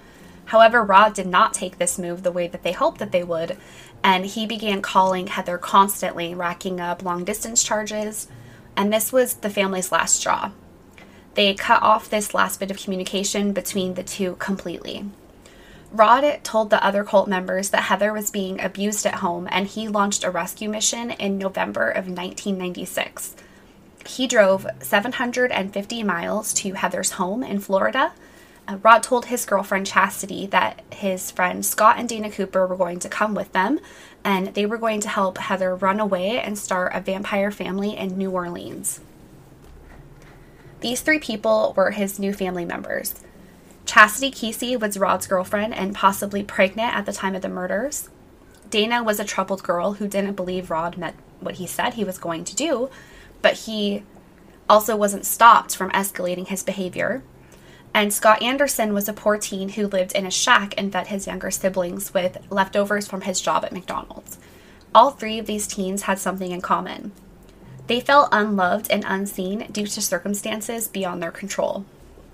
However, 0.46 0.84
Rod 0.84 1.14
did 1.14 1.28
not 1.28 1.54
take 1.54 1.78
this 1.78 1.98
move 1.98 2.24
the 2.24 2.32
way 2.32 2.48
that 2.48 2.64
they 2.64 2.74
hoped 2.74 3.00
that 3.00 3.12
they 3.12 3.24
would, 3.24 3.58
and 4.04 4.26
he 4.26 4.46
began 4.46 4.82
calling 4.82 5.28
Heather 5.28 5.58
constantly, 5.58 6.34
racking 6.34 6.80
up 6.80 7.04
long 7.04 7.24
distance 7.24 7.64
charges, 7.64 8.28
and 8.76 8.92
this 8.92 9.14
was 9.14 9.36
the 9.36 9.50
family's 9.50 9.92
last 9.92 10.16
straw. 10.16 10.52
They 11.36 11.54
cut 11.54 11.82
off 11.82 12.10
this 12.10 12.34
last 12.34 12.60
bit 12.60 12.70
of 12.70 12.78
communication 12.78 13.54
between 13.54 13.94
the 13.94 14.04
two 14.04 14.36
completely. 14.36 15.06
Rod 15.92 16.40
told 16.44 16.70
the 16.70 16.84
other 16.84 17.04
cult 17.04 17.28
members 17.28 17.70
that 17.70 17.84
Heather 17.84 18.12
was 18.12 18.32
being 18.32 18.60
abused 18.60 19.06
at 19.06 19.16
home 19.16 19.48
and 19.52 19.68
he 19.68 19.88
launched 19.88 20.24
a 20.24 20.32
rescue 20.32 20.68
mission 20.68 21.12
in 21.12 21.38
November 21.38 21.90
of 21.90 22.08
1996. 22.08 23.36
He 24.06 24.28
drove 24.28 24.66
750 24.80 26.04
miles 26.04 26.54
to 26.56 26.74
Heather's 26.74 27.12
home 27.12 27.44
in 27.44 27.60
Florida. 27.60 28.12
Uh, 28.68 28.78
Rod 28.82 29.04
told 29.04 29.26
his 29.26 29.46
girlfriend 29.46 29.86
Chastity 29.86 30.46
that 30.48 30.82
his 30.92 31.32
friends 31.32 31.68
Scott 31.68 31.98
and 31.98 32.08
Dana 32.08 32.32
Cooper 32.32 32.66
were 32.66 32.78
going 32.78 33.00
to 33.00 33.10
come 33.10 33.36
with 33.36 33.52
them 33.52 33.80
and 34.24 34.54
they 34.54 34.66
were 34.66 34.78
going 34.78 35.02
to 35.02 35.10
help 35.10 35.38
Heather 35.38 35.76
run 35.76 36.00
away 36.00 36.40
and 36.40 36.58
start 36.58 36.94
a 36.96 37.02
vampire 37.02 37.52
family 37.52 37.98
in 37.98 38.18
New 38.18 38.32
Orleans. 38.32 39.02
These 40.80 41.02
three 41.02 41.20
people 41.20 41.74
were 41.76 41.92
his 41.92 42.20
new 42.20 42.34
family 42.34 42.66
members. 42.66 43.16
Chastity 43.86 44.32
Keesee 44.32 44.80
was 44.80 44.98
Rod's 44.98 45.28
girlfriend 45.28 45.74
and 45.74 45.94
possibly 45.94 46.44
pregnant 46.44 46.96
at 46.96 47.06
the 47.06 47.14
time 47.14 47.36
of 47.36 47.42
the 47.42 47.50
murders. 47.50 48.10
Dana 48.70 49.04
was 49.04 49.20
a 49.20 49.26
troubled 49.26 49.62
girl 49.62 49.94
who 49.94 50.08
didn't 50.08 50.36
believe 50.36 50.72
Rod 50.72 50.98
meant 50.98 51.18
what 51.42 51.56
he 51.56 51.68
said 51.68 51.94
he 51.94 52.06
was 52.06 52.18
going 52.18 52.46
to 52.46 52.56
do, 52.56 52.90
but 53.42 53.54
he 53.54 54.04
also 54.70 54.96
wasn't 54.96 55.26
stopped 55.26 55.76
from 55.76 55.92
escalating 55.92 56.48
his 56.48 56.64
behavior. 56.64 57.22
And 57.94 58.12
Scott 58.12 58.42
Anderson 58.42 58.94
was 58.94 59.08
a 59.08 59.14
poor 59.14 59.38
teen 59.38 59.70
who 59.70 59.88
lived 59.88 60.14
in 60.14 60.26
a 60.26 60.32
shack 60.32 60.74
and 60.78 60.92
fed 60.92 61.08
his 61.08 61.28
younger 61.28 61.52
siblings 61.52 62.14
with 62.14 62.40
leftovers 62.50 63.08
from 63.08 63.22
his 63.22 63.40
job 63.40 63.64
at 63.64 63.72
McDonald's. 63.72 64.40
All 64.96 65.12
three 65.12 65.38
of 65.38 65.46
these 65.46 65.68
teens 65.68 66.04
had 66.04 66.18
something 66.18 66.52
in 66.52 66.62
common. 66.62 67.12
They 67.88 68.00
felt 68.00 68.30
unloved 68.32 68.90
and 68.90 69.04
unseen 69.06 69.68
due 69.72 69.86
to 69.86 70.02
circumstances 70.02 70.88
beyond 70.88 71.22
their 71.22 71.32
control. 71.32 71.86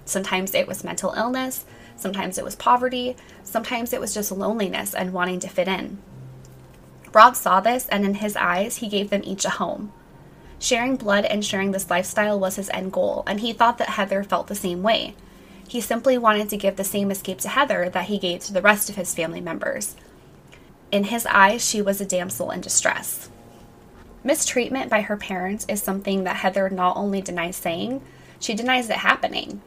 Sometimes 0.05 0.53
it 0.53 0.67
was 0.67 0.83
mental 0.83 1.13
illness, 1.13 1.65
sometimes 1.97 2.37
it 2.37 2.45
was 2.45 2.55
poverty, 2.55 3.15
sometimes 3.43 3.91
it 3.91 3.99
was 3.99 4.13
just 4.13 4.31
loneliness 4.31 4.93
and 4.93 5.13
wanting 5.13 5.39
to 5.41 5.49
fit 5.49 5.67
in. 5.67 5.97
Rob 7.13 7.35
saw 7.35 7.59
this, 7.59 7.87
and 7.89 8.05
in 8.05 8.15
his 8.15 8.35
eyes, 8.35 8.77
he 8.77 8.87
gave 8.87 9.09
them 9.09 9.21
each 9.23 9.43
a 9.43 9.49
home. 9.49 9.91
Sharing 10.59 10.95
blood 10.95 11.25
and 11.25 11.43
sharing 11.43 11.71
this 11.71 11.89
lifestyle 11.89 12.39
was 12.39 12.55
his 12.55 12.69
end 12.69 12.91
goal, 12.91 13.23
and 13.25 13.39
he 13.39 13.51
thought 13.51 13.77
that 13.79 13.89
Heather 13.89 14.23
felt 14.23 14.47
the 14.47 14.55
same 14.55 14.83
way. 14.83 15.15
He 15.69 15.81
simply 15.81 16.17
wanted 16.17 16.49
to 16.49 16.57
give 16.57 16.77
the 16.77 16.83
same 16.83 17.11
escape 17.11 17.37
to 17.41 17.47
Heather 17.47 17.89
that 17.89 18.05
he 18.05 18.17
gave 18.17 18.41
to 18.41 18.53
the 18.53 18.61
rest 18.61 18.89
of 18.89 18.95
his 18.95 19.13
family 19.13 19.39
members. 19.39 19.95
In 20.91 21.03
his 21.05 21.27
eyes, 21.27 21.63
she 21.63 21.79
was 21.79 22.01
a 22.01 22.07
damsel 22.07 22.49
in 22.49 22.59
distress. 22.59 23.29
Mistreatment 24.23 24.89
by 24.89 25.01
her 25.01 25.15
parents 25.15 25.67
is 25.69 25.83
something 25.83 26.23
that 26.23 26.37
Heather 26.37 26.71
not 26.71 26.97
only 26.97 27.21
denies 27.21 27.55
saying, 27.55 28.01
she 28.39 28.55
denies 28.55 28.89
it 28.89 28.97
happening. 28.97 29.61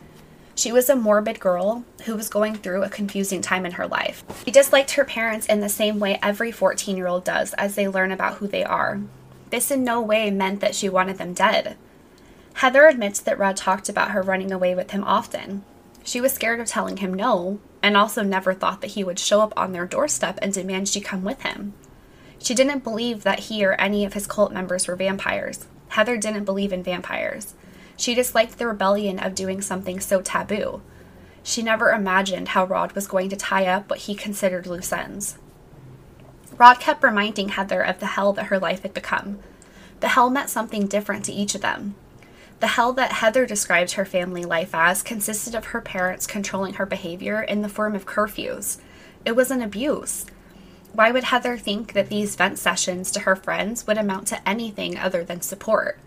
She 0.56 0.72
was 0.72 0.90
a 0.90 0.96
morbid 0.96 1.38
girl 1.38 1.84
who 2.04 2.16
was 2.16 2.28
going 2.28 2.56
through 2.56 2.82
a 2.82 2.88
confusing 2.88 3.40
time 3.40 3.64
in 3.64 3.72
her 3.72 3.86
life. 3.86 4.24
She 4.44 4.50
disliked 4.50 4.90
her 4.92 5.04
parents 5.04 5.46
in 5.46 5.60
the 5.60 5.68
same 5.68 6.00
way 6.00 6.18
every 6.20 6.50
14 6.50 6.96
year 6.96 7.06
old 7.06 7.22
does 7.22 7.54
as 7.54 7.76
they 7.76 7.86
learn 7.86 8.10
about 8.10 8.38
who 8.38 8.48
they 8.48 8.64
are. 8.64 9.00
This 9.50 9.70
in 9.70 9.84
no 9.84 10.00
way 10.00 10.32
meant 10.32 10.58
that 10.62 10.74
she 10.74 10.88
wanted 10.88 11.18
them 11.18 11.32
dead. 11.32 11.76
Heather 12.54 12.88
admits 12.88 13.20
that 13.20 13.38
Rod 13.38 13.56
talked 13.56 13.88
about 13.88 14.10
her 14.10 14.20
running 14.20 14.50
away 14.50 14.74
with 14.74 14.90
him 14.90 15.04
often. 15.04 15.64
She 16.04 16.20
was 16.20 16.32
scared 16.32 16.60
of 16.60 16.66
telling 16.66 16.98
him 16.98 17.14
no, 17.14 17.60
and 17.82 17.96
also 17.96 18.22
never 18.22 18.54
thought 18.54 18.80
that 18.80 18.92
he 18.92 19.04
would 19.04 19.18
show 19.18 19.40
up 19.40 19.52
on 19.56 19.72
their 19.72 19.86
doorstep 19.86 20.38
and 20.42 20.52
demand 20.52 20.88
she 20.88 21.00
come 21.00 21.22
with 21.22 21.42
him. 21.42 21.74
She 22.38 22.54
didn't 22.54 22.84
believe 22.84 23.22
that 23.22 23.40
he 23.40 23.64
or 23.64 23.74
any 23.74 24.04
of 24.04 24.14
his 24.14 24.26
cult 24.26 24.52
members 24.52 24.88
were 24.88 24.96
vampires. 24.96 25.66
Heather 25.88 26.16
didn't 26.16 26.44
believe 26.44 26.72
in 26.72 26.82
vampires. 26.82 27.54
She 27.96 28.14
disliked 28.14 28.58
the 28.58 28.66
rebellion 28.66 29.18
of 29.18 29.34
doing 29.34 29.60
something 29.60 30.00
so 30.00 30.20
taboo. 30.20 30.82
She 31.44 31.62
never 31.62 31.90
imagined 31.90 32.48
how 32.48 32.64
Rod 32.64 32.92
was 32.92 33.06
going 33.06 33.28
to 33.28 33.36
tie 33.36 33.66
up 33.66 33.88
what 33.88 34.00
he 34.00 34.14
considered 34.14 34.66
loose 34.66 34.92
ends. 34.92 35.38
Rod 36.58 36.80
kept 36.80 37.02
reminding 37.02 37.50
Heather 37.50 37.82
of 37.82 38.00
the 38.00 38.06
hell 38.06 38.32
that 38.32 38.46
her 38.46 38.58
life 38.58 38.82
had 38.82 38.94
become. 38.94 39.38
The 40.00 40.08
hell 40.08 40.30
meant 40.30 40.50
something 40.50 40.86
different 40.86 41.24
to 41.26 41.32
each 41.32 41.54
of 41.54 41.60
them. 41.60 41.94
The 42.62 42.68
hell 42.68 42.92
that 42.92 43.10
Heather 43.10 43.44
described 43.44 43.90
her 43.94 44.04
family 44.04 44.44
life 44.44 44.72
as 44.72 45.02
consisted 45.02 45.56
of 45.56 45.64
her 45.64 45.80
parents 45.80 46.28
controlling 46.28 46.74
her 46.74 46.86
behavior 46.86 47.42
in 47.42 47.60
the 47.60 47.68
form 47.68 47.96
of 47.96 48.06
curfews. 48.06 48.78
It 49.24 49.34
was 49.34 49.50
an 49.50 49.60
abuse. 49.60 50.26
Why 50.92 51.10
would 51.10 51.24
Heather 51.24 51.58
think 51.58 51.92
that 51.94 52.08
these 52.08 52.36
vent 52.36 52.60
sessions 52.60 53.10
to 53.10 53.20
her 53.22 53.34
friends 53.34 53.84
would 53.88 53.98
amount 53.98 54.28
to 54.28 54.48
anything 54.48 54.96
other 54.96 55.24
than 55.24 55.40
support? 55.40 55.98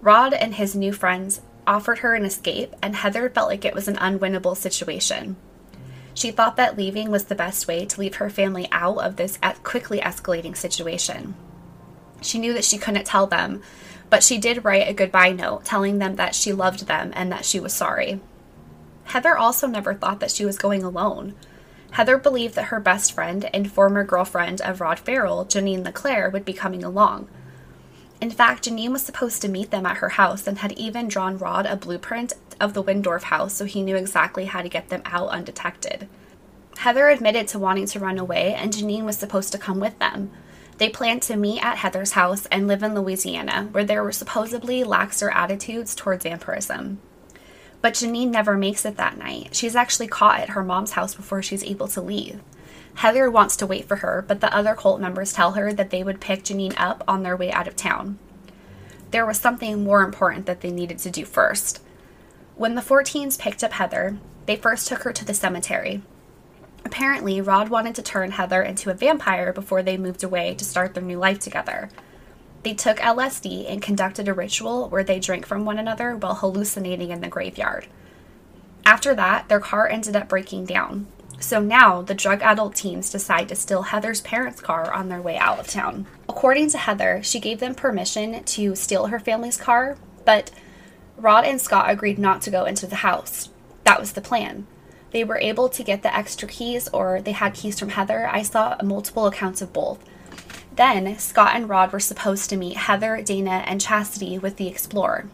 Rod 0.00 0.32
and 0.34 0.54
his 0.54 0.76
new 0.76 0.92
friends 0.92 1.40
offered 1.66 1.98
her 1.98 2.14
an 2.14 2.24
escape, 2.24 2.72
and 2.80 2.94
Heather 2.94 3.28
felt 3.28 3.48
like 3.48 3.64
it 3.64 3.74
was 3.74 3.88
an 3.88 3.96
unwinnable 3.96 4.56
situation. 4.56 5.34
She 6.14 6.30
thought 6.30 6.54
that 6.54 6.76
leaving 6.76 7.10
was 7.10 7.24
the 7.24 7.34
best 7.34 7.66
way 7.66 7.86
to 7.86 8.00
leave 8.00 8.14
her 8.14 8.30
family 8.30 8.68
out 8.70 8.98
of 8.98 9.16
this 9.16 9.36
quickly 9.64 9.98
escalating 9.98 10.56
situation. 10.56 11.34
She 12.22 12.38
knew 12.38 12.52
that 12.52 12.64
she 12.64 12.78
couldn't 12.78 13.04
tell 13.04 13.26
them, 13.26 13.62
but 14.10 14.22
she 14.22 14.38
did 14.38 14.64
write 14.64 14.88
a 14.88 14.94
goodbye 14.94 15.32
note 15.32 15.64
telling 15.64 15.98
them 15.98 16.16
that 16.16 16.34
she 16.34 16.52
loved 16.52 16.86
them 16.86 17.12
and 17.14 17.30
that 17.32 17.44
she 17.44 17.60
was 17.60 17.72
sorry. 17.72 18.20
Heather 19.04 19.36
also 19.36 19.66
never 19.66 19.94
thought 19.94 20.20
that 20.20 20.30
she 20.30 20.44
was 20.44 20.58
going 20.58 20.82
alone. 20.82 21.34
Heather 21.92 22.18
believed 22.18 22.54
that 22.56 22.66
her 22.66 22.80
best 22.80 23.12
friend 23.12 23.48
and 23.54 23.70
former 23.70 24.04
girlfriend 24.04 24.60
of 24.60 24.80
Rod 24.80 24.98
Ferrell, 24.98 25.46
Janine 25.46 25.84
LeClaire, 25.84 26.28
would 26.28 26.44
be 26.44 26.52
coming 26.52 26.84
along. 26.84 27.28
In 28.20 28.30
fact, 28.30 28.64
Janine 28.64 28.92
was 28.92 29.02
supposed 29.02 29.42
to 29.42 29.48
meet 29.48 29.70
them 29.70 29.86
at 29.86 29.98
her 29.98 30.10
house 30.10 30.46
and 30.46 30.58
had 30.58 30.72
even 30.72 31.08
drawn 31.08 31.38
Rod 31.38 31.66
a 31.66 31.76
blueprint 31.76 32.32
of 32.60 32.74
the 32.74 32.82
Wendorf 32.82 33.24
house 33.24 33.54
so 33.54 33.64
he 33.64 33.82
knew 33.82 33.96
exactly 33.96 34.46
how 34.46 34.62
to 34.62 34.68
get 34.68 34.88
them 34.88 35.02
out 35.04 35.28
undetected. 35.28 36.08
Heather 36.78 37.08
admitted 37.08 37.48
to 37.48 37.58
wanting 37.58 37.86
to 37.86 38.00
run 38.00 38.18
away, 38.18 38.54
and 38.54 38.72
Janine 38.72 39.04
was 39.04 39.16
supposed 39.16 39.52
to 39.52 39.58
come 39.58 39.80
with 39.80 39.98
them. 39.98 40.30
They 40.78 40.90
plan 40.90 41.20
to 41.20 41.36
meet 41.36 41.64
at 41.64 41.78
Heather's 41.78 42.12
house 42.12 42.46
and 42.46 42.68
live 42.68 42.82
in 42.82 42.94
Louisiana, 42.94 43.68
where 43.72 43.84
there 43.84 44.04
were 44.04 44.12
supposedly 44.12 44.82
laxer 44.84 45.34
attitudes 45.34 45.94
towards 45.94 46.24
vampirism. 46.24 47.00
But 47.80 47.94
Janine 47.94 48.30
never 48.30 48.56
makes 48.56 48.84
it 48.84 48.96
that 48.96 49.16
night. 49.16 49.54
She's 49.54 49.76
actually 49.76 50.08
caught 50.08 50.40
at 50.40 50.50
her 50.50 50.62
mom's 50.62 50.92
house 50.92 51.14
before 51.14 51.42
she's 51.42 51.64
able 51.64 51.88
to 51.88 52.00
leave. 52.02 52.40
Heather 52.96 53.30
wants 53.30 53.56
to 53.56 53.66
wait 53.66 53.86
for 53.86 53.96
her, 53.96 54.24
but 54.26 54.40
the 54.40 54.54
other 54.54 54.74
cult 54.74 55.00
members 55.00 55.32
tell 55.32 55.52
her 55.52 55.72
that 55.72 55.90
they 55.90 56.02
would 56.02 56.20
pick 56.20 56.44
Janine 56.44 56.74
up 56.78 57.04
on 57.06 57.22
their 57.22 57.36
way 57.36 57.50
out 57.52 57.68
of 57.68 57.76
town. 57.76 58.18
There 59.10 59.26
was 59.26 59.38
something 59.38 59.84
more 59.84 60.02
important 60.02 60.46
that 60.46 60.60
they 60.60 60.70
needed 60.70 60.98
to 61.00 61.10
do 61.10 61.24
first. 61.24 61.80
When 62.54 62.74
the 62.74 62.82
14s 62.82 63.38
picked 63.38 63.62
up 63.62 63.72
Heather, 63.72 64.18
they 64.46 64.56
first 64.56 64.88
took 64.88 65.02
her 65.02 65.12
to 65.12 65.24
the 65.24 65.34
cemetery. 65.34 66.02
Apparently, 66.86 67.40
Rod 67.40 67.68
wanted 67.68 67.96
to 67.96 68.02
turn 68.02 68.30
Heather 68.30 68.62
into 68.62 68.90
a 68.90 68.94
vampire 68.94 69.52
before 69.52 69.82
they 69.82 69.96
moved 69.96 70.22
away 70.22 70.54
to 70.54 70.64
start 70.64 70.94
their 70.94 71.02
new 71.02 71.18
life 71.18 71.40
together. 71.40 71.88
They 72.62 72.74
took 72.74 72.98
LSD 72.98 73.68
and 73.68 73.82
conducted 73.82 74.28
a 74.28 74.32
ritual 74.32 74.88
where 74.88 75.02
they 75.02 75.18
drank 75.18 75.46
from 75.46 75.64
one 75.64 75.80
another 75.80 76.16
while 76.16 76.36
hallucinating 76.36 77.10
in 77.10 77.22
the 77.22 77.28
graveyard. 77.28 77.88
After 78.84 79.16
that, 79.16 79.48
their 79.48 79.58
car 79.58 79.88
ended 79.88 80.14
up 80.14 80.28
breaking 80.28 80.66
down. 80.66 81.08
So 81.40 81.60
now 81.60 82.02
the 82.02 82.14
drug 82.14 82.40
addled 82.40 82.76
teens 82.76 83.10
decide 83.10 83.48
to 83.48 83.56
steal 83.56 83.82
Heather's 83.82 84.20
parents' 84.20 84.60
car 84.60 84.92
on 84.92 85.08
their 85.08 85.20
way 85.20 85.36
out 85.36 85.58
of 85.58 85.66
town. 85.66 86.06
According 86.28 86.70
to 86.70 86.78
Heather, 86.78 87.20
she 87.20 87.40
gave 87.40 87.58
them 87.58 87.74
permission 87.74 88.44
to 88.44 88.76
steal 88.76 89.06
her 89.06 89.18
family's 89.18 89.56
car, 89.56 89.96
but 90.24 90.52
Rod 91.16 91.44
and 91.44 91.60
Scott 91.60 91.90
agreed 91.90 92.20
not 92.20 92.42
to 92.42 92.50
go 92.50 92.64
into 92.64 92.86
the 92.86 92.96
house. 92.96 93.48
That 93.82 93.98
was 93.98 94.12
the 94.12 94.20
plan. 94.20 94.68
They 95.12 95.24
were 95.24 95.38
able 95.38 95.68
to 95.68 95.82
get 95.82 96.02
the 96.02 96.14
extra 96.14 96.48
keys, 96.48 96.88
or 96.88 97.20
they 97.20 97.32
had 97.32 97.54
keys 97.54 97.78
from 97.78 97.90
Heather. 97.90 98.28
I 98.30 98.42
saw 98.42 98.76
multiple 98.82 99.26
accounts 99.26 99.62
of 99.62 99.72
both. 99.72 99.98
Then, 100.74 101.18
Scott 101.18 101.54
and 101.54 101.68
Rod 101.68 101.92
were 101.92 102.00
supposed 102.00 102.50
to 102.50 102.56
meet 102.56 102.76
Heather, 102.76 103.22
Dana, 103.22 103.64
and 103.66 103.80
Chastity 103.80 104.38
with 104.38 104.56
the 104.56 104.68
Explorer. 104.68 105.28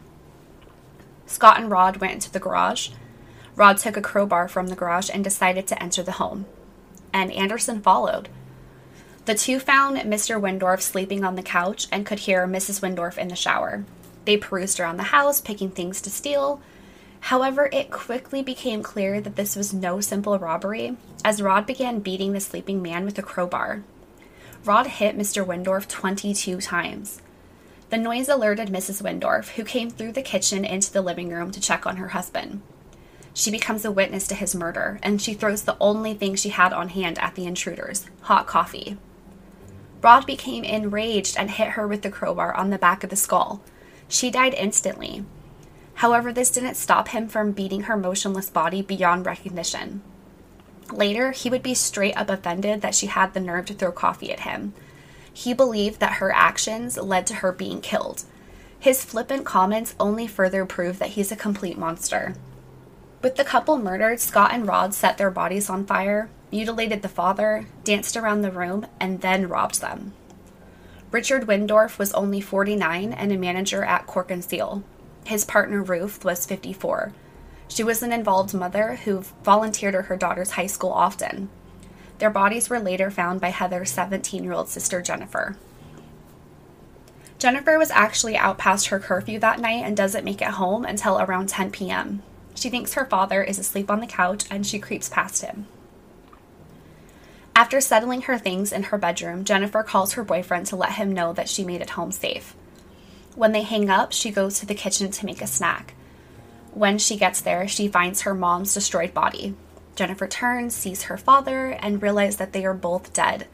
Scott 1.26 1.58
and 1.58 1.70
Rod 1.70 1.96
went 1.96 2.12
into 2.12 2.30
the 2.30 2.38
garage. 2.38 2.90
Rod 3.56 3.78
took 3.78 3.96
a 3.96 4.02
crowbar 4.02 4.48
from 4.48 4.68
the 4.68 4.76
garage 4.76 5.10
and 5.12 5.24
decided 5.24 5.66
to 5.66 5.82
enter 5.82 6.02
the 6.02 6.12
home. 6.12 6.46
And 7.12 7.32
Anderson 7.32 7.80
followed. 7.80 8.28
The 9.24 9.34
two 9.34 9.58
found 9.58 9.98
Mr. 9.98 10.40
Wendorf 10.40 10.80
sleeping 10.80 11.24
on 11.24 11.36
the 11.36 11.42
couch 11.42 11.86
and 11.92 12.06
could 12.06 12.20
hear 12.20 12.46
Mrs. 12.46 12.80
Wendorf 12.80 13.18
in 13.18 13.28
the 13.28 13.36
shower. 13.36 13.84
They 14.24 14.36
perused 14.36 14.78
around 14.78 14.96
the 14.96 15.04
house, 15.04 15.40
picking 15.40 15.70
things 15.70 16.00
to 16.02 16.10
steal. 16.10 16.60
However, 17.26 17.68
it 17.72 17.90
quickly 17.90 18.42
became 18.42 18.82
clear 18.82 19.20
that 19.20 19.36
this 19.36 19.54
was 19.54 19.72
no 19.72 20.00
simple 20.00 20.38
robbery, 20.40 20.96
as 21.24 21.40
Rod 21.40 21.66
began 21.66 22.00
beating 22.00 22.32
the 22.32 22.40
sleeping 22.40 22.82
man 22.82 23.04
with 23.04 23.16
a 23.16 23.22
crowbar. 23.22 23.84
Rod 24.64 24.88
hit 24.88 25.16
Mr. 25.16 25.46
Wendorf 25.46 25.86
22 25.86 26.60
times. 26.60 27.22
The 27.90 27.96
noise 27.96 28.28
alerted 28.28 28.70
Mrs. 28.70 29.02
Wendorf, 29.02 29.50
who 29.50 29.62
came 29.62 29.88
through 29.88 30.12
the 30.12 30.20
kitchen 30.22 30.64
into 30.64 30.92
the 30.92 31.00
living 31.00 31.30
room 31.30 31.52
to 31.52 31.60
check 31.60 31.86
on 31.86 31.98
her 31.98 32.08
husband. 32.08 32.60
She 33.32 33.52
becomes 33.52 33.84
a 33.84 33.92
witness 33.92 34.26
to 34.26 34.34
his 34.34 34.56
murder, 34.56 34.98
and 35.00 35.22
she 35.22 35.32
throws 35.32 35.62
the 35.62 35.76
only 35.80 36.14
thing 36.14 36.34
she 36.34 36.48
had 36.48 36.72
on 36.72 36.88
hand 36.88 37.20
at 37.20 37.36
the 37.36 37.46
intruders 37.46 38.04
hot 38.22 38.48
coffee. 38.48 38.98
Rod 40.02 40.26
became 40.26 40.64
enraged 40.64 41.36
and 41.38 41.52
hit 41.52 41.70
her 41.70 41.86
with 41.86 42.02
the 42.02 42.10
crowbar 42.10 42.52
on 42.52 42.70
the 42.70 42.78
back 42.78 43.04
of 43.04 43.10
the 43.10 43.16
skull. 43.16 43.62
She 44.08 44.28
died 44.28 44.54
instantly. 44.54 45.24
However, 45.94 46.32
this 46.32 46.50
didn't 46.50 46.76
stop 46.76 47.08
him 47.08 47.28
from 47.28 47.52
beating 47.52 47.82
her 47.82 47.96
motionless 47.96 48.50
body 48.50 48.82
beyond 48.82 49.26
recognition. 49.26 50.02
Later, 50.90 51.32
he 51.32 51.48
would 51.48 51.62
be 51.62 51.74
straight 51.74 52.16
up 52.16 52.28
offended 52.28 52.80
that 52.82 52.94
she 52.94 53.06
had 53.06 53.32
the 53.32 53.40
nerve 53.40 53.66
to 53.66 53.74
throw 53.74 53.92
coffee 53.92 54.32
at 54.32 54.40
him. 54.40 54.74
He 55.32 55.54
believed 55.54 56.00
that 56.00 56.14
her 56.14 56.32
actions 56.32 56.96
led 56.96 57.26
to 57.28 57.36
her 57.36 57.52
being 57.52 57.80
killed. 57.80 58.24
His 58.78 59.04
flippant 59.04 59.46
comments 59.46 59.94
only 59.98 60.26
further 60.26 60.66
prove 60.66 60.98
that 60.98 61.10
he's 61.10 61.32
a 61.32 61.36
complete 61.36 61.78
monster. 61.78 62.34
With 63.22 63.36
the 63.36 63.44
couple 63.44 63.78
murdered, 63.78 64.18
Scott 64.18 64.50
and 64.52 64.66
Rod 64.66 64.92
set 64.92 65.16
their 65.16 65.30
bodies 65.30 65.70
on 65.70 65.86
fire, 65.86 66.28
mutilated 66.50 67.02
the 67.02 67.08
father, 67.08 67.66
danced 67.84 68.16
around 68.16 68.42
the 68.42 68.50
room, 68.50 68.86
and 68.98 69.20
then 69.20 69.48
robbed 69.48 69.80
them. 69.80 70.12
Richard 71.12 71.46
Wendorf 71.46 71.98
was 71.98 72.12
only 72.14 72.40
49 72.40 73.12
and 73.12 73.30
a 73.30 73.38
manager 73.38 73.84
at 73.84 74.06
Cork 74.06 74.30
and 74.30 74.44
Seal. 74.44 74.82
His 75.24 75.44
partner 75.44 75.82
Ruth 75.82 76.24
was 76.24 76.46
54. 76.46 77.12
She 77.68 77.82
was 77.82 78.02
an 78.02 78.12
involved 78.12 78.52
mother 78.52 78.96
who 79.04 79.24
volunteered 79.44 79.94
at 79.94 80.06
her 80.06 80.16
daughter's 80.16 80.52
high 80.52 80.66
school 80.66 80.92
often. 80.92 81.48
Their 82.18 82.30
bodies 82.30 82.68
were 82.68 82.78
later 82.78 83.10
found 83.10 83.40
by 83.40 83.48
Heather's 83.48 83.90
17 83.90 84.44
year 84.44 84.52
old 84.52 84.68
sister 84.68 85.00
Jennifer. 85.00 85.56
Jennifer 87.38 87.78
was 87.78 87.90
actually 87.90 88.36
out 88.36 88.58
past 88.58 88.88
her 88.88 89.00
curfew 89.00 89.38
that 89.40 89.58
night 89.58 89.84
and 89.84 89.96
doesn't 89.96 90.24
make 90.24 90.40
it 90.40 90.48
home 90.48 90.84
until 90.84 91.18
around 91.18 91.48
10 91.48 91.72
p.m. 91.72 92.22
She 92.54 92.70
thinks 92.70 92.94
her 92.94 93.04
father 93.04 93.42
is 93.42 93.58
asleep 93.58 93.90
on 93.90 94.00
the 94.00 94.06
couch 94.06 94.44
and 94.50 94.64
she 94.64 94.78
creeps 94.78 95.08
past 95.08 95.42
him. 95.42 95.66
After 97.56 97.80
settling 97.80 98.22
her 98.22 98.38
things 98.38 98.72
in 98.72 98.84
her 98.84 98.98
bedroom, 98.98 99.44
Jennifer 99.44 99.82
calls 99.82 100.12
her 100.12 100.22
boyfriend 100.22 100.66
to 100.66 100.76
let 100.76 100.92
him 100.92 101.12
know 101.12 101.32
that 101.32 101.48
she 101.48 101.64
made 101.64 101.80
it 101.80 101.90
home 101.90 102.12
safe. 102.12 102.54
When 103.34 103.52
they 103.52 103.62
hang 103.62 103.88
up, 103.88 104.12
she 104.12 104.30
goes 104.30 104.60
to 104.60 104.66
the 104.66 104.74
kitchen 104.74 105.10
to 105.10 105.26
make 105.26 105.40
a 105.40 105.46
snack. 105.46 105.94
When 106.74 106.98
she 106.98 107.16
gets 107.16 107.40
there, 107.40 107.66
she 107.66 107.88
finds 107.88 108.22
her 108.22 108.34
mom's 108.34 108.74
destroyed 108.74 109.14
body. 109.14 109.54
Jennifer 109.94 110.26
turns, 110.26 110.74
sees 110.74 111.04
her 111.04 111.16
father, 111.16 111.68
and 111.68 112.02
realizes 112.02 112.36
that 112.36 112.52
they 112.52 112.64
are 112.64 112.74
both 112.74 113.12
dead. 113.12 113.46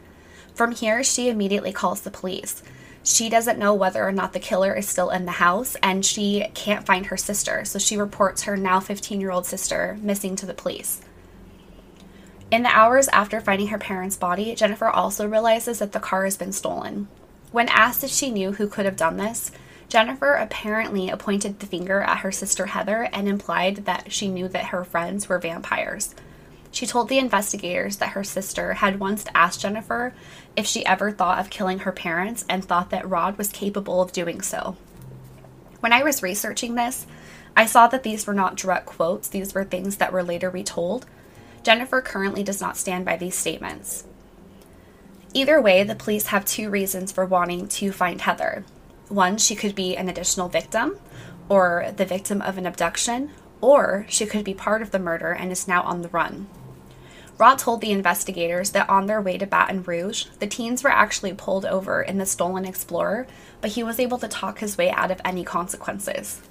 From 0.55 0.73
here, 0.73 1.05
she 1.05 1.29
immediately 1.29 1.73
calls 1.73 2.01
the 2.01 2.11
police. 2.11 2.63
She 3.05 3.29
doesn't 3.29 3.59
know 3.59 3.75
whether 3.75 4.07
or 4.07 4.13
not 4.13 4.33
the 4.33 4.41
killer 4.41 4.75
is 4.75 4.89
still 4.89 5.11
in 5.11 5.25
the 5.25 5.33
house, 5.33 5.77
and 5.83 6.05
she 6.05 6.47
can't 6.55 6.87
find 6.87 7.07
her 7.07 7.17
sister, 7.17 7.65
so 7.65 7.79
she 7.79 7.97
reports 7.97 8.43
her 8.43 8.57
now 8.57 8.81
15 8.81 9.21
year 9.21 9.31
old 9.31 9.47
sister 9.47 9.97
missing 10.01 10.37
to 10.37 10.47
the 10.47 10.55
police. 10.55 11.01
In 12.51 12.63
the 12.63 12.71
hours 12.71 13.09
after 13.09 13.41
finding 13.41 13.69
her 13.69 13.79
parents' 13.79 14.17
body, 14.17 14.55
Jennifer 14.55 14.89
also 14.89 15.29
realizes 15.29 15.79
that 15.79 15.93
the 15.93 16.01
car 16.01 16.25
has 16.25 16.37
been 16.37 16.53
stolen. 16.53 17.09
When 17.53 17.69
asked 17.69 18.05
if 18.05 18.11
she 18.11 18.31
knew 18.31 18.53
who 18.53 18.69
could 18.69 18.85
have 18.85 18.97
done 18.97 19.17
this, 19.17 19.51
Jennifer 19.89 20.35
apparently 20.35 21.11
pointed 21.19 21.61
the 21.61 21.67
finger 21.67 22.03
at 22.03 22.19
her 22.19 22.31
sister 22.31 22.67
Heather 22.67 23.09
and 23.13 23.27
implied 23.27 23.87
that 23.87 24.13
she 24.13 24.29
knew 24.29 24.47
that 24.49 24.67
her 24.67 24.85
friends 24.85 25.29
were 25.29 25.39
vampires. 25.39 26.15
She 26.71 26.87
told 26.87 27.09
the 27.09 27.19
investigators 27.19 27.97
that 27.97 28.11
her 28.11 28.23
sister 28.23 28.75
had 28.75 29.01
once 29.01 29.25
asked 29.35 29.61
Jennifer 29.61 30.13
if 30.57 30.67
she 30.67 30.85
ever 30.85 31.11
thought 31.11 31.39
of 31.39 31.49
killing 31.49 31.81
her 31.81 31.93
parents 31.93 32.45
and 32.51 32.63
thought 32.63 32.91
that 32.91 33.09
Rod 33.09 33.39
was 33.39 33.49
capable 33.49 34.03
of 34.03 34.13
doing 34.13 34.43
so. 34.43 34.77
When 35.81 35.95
I 35.95 36.03
was 36.03 36.23
researching 36.23 36.75
this, 36.75 37.07
I 37.57 37.65
saw 37.65 37.87
that 37.89 38.03
these 38.03 38.27
were 38.27 38.35
not 38.35 38.57
direct 38.57 38.87
quotes, 38.87 39.29
these 39.29 39.55
were 39.55 39.65
things 39.65 39.97
that 39.97 40.13
were 40.13 40.23
later 40.23 40.51
retold. 40.51 41.07
Jennifer 41.63 42.03
currently 42.03 42.43
does 42.43 42.61
not 42.61 42.77
stand 42.77 43.07
by 43.07 43.17
these 43.17 43.35
statements. 43.35 44.05
Either 45.33 45.61
way, 45.61 45.83
the 45.83 45.95
police 45.95 46.27
have 46.27 46.45
two 46.45 46.69
reasons 46.69 47.11
for 47.11 47.25
wanting 47.25 47.69
to 47.69 47.93
find 47.93 48.21
Heather. 48.21 48.65
One, 49.09 49.39
she 49.39 49.55
could 49.55 49.75
be 49.75 49.97
an 49.97 50.09
additional 50.09 50.49
victim, 50.49 50.99
or 51.49 51.93
the 51.97 52.05
victim 52.05 52.43
of 52.43 52.59
an 52.59 52.67
abduction, 52.67 53.31
or 53.61 54.07
she 54.09 54.27
could 54.27 54.45
be 54.45 54.55
part 54.55 54.83
of 54.83 54.91
the 54.91 54.99
murder 54.99 55.33
and 55.33 55.51
is 55.51 55.67
now 55.67 55.83
on 55.83 56.03
the 56.03 56.09
run. 56.09 56.47
Rod 57.39 57.59
told 57.59 57.81
the 57.81 57.93
investigators 57.93 58.73
that 58.73 58.91
on 58.91 59.07
their 59.07 59.23
way 59.23 59.39
to 59.39 59.47
Baton 59.47 59.85
Rouge, 59.85 60.27
the 60.41 60.47
teens 60.49 60.83
were 60.83 60.91
actually 60.91 61.33
pulled 61.33 61.65
over 61.65 62.03
in 62.03 62.19
the 62.19 62.27
stolen 62.27 62.65
Explorer, 62.65 63.29
but 63.61 63.71
he 63.71 63.85
was 63.85 64.01
able 64.01 64.19
to 64.19 64.29
talk 64.29 64.59
his 64.59 64.77
way 64.77 64.91
out 64.91 65.13
of 65.13 65.21
any 65.25 65.45
consequences. 65.45 66.43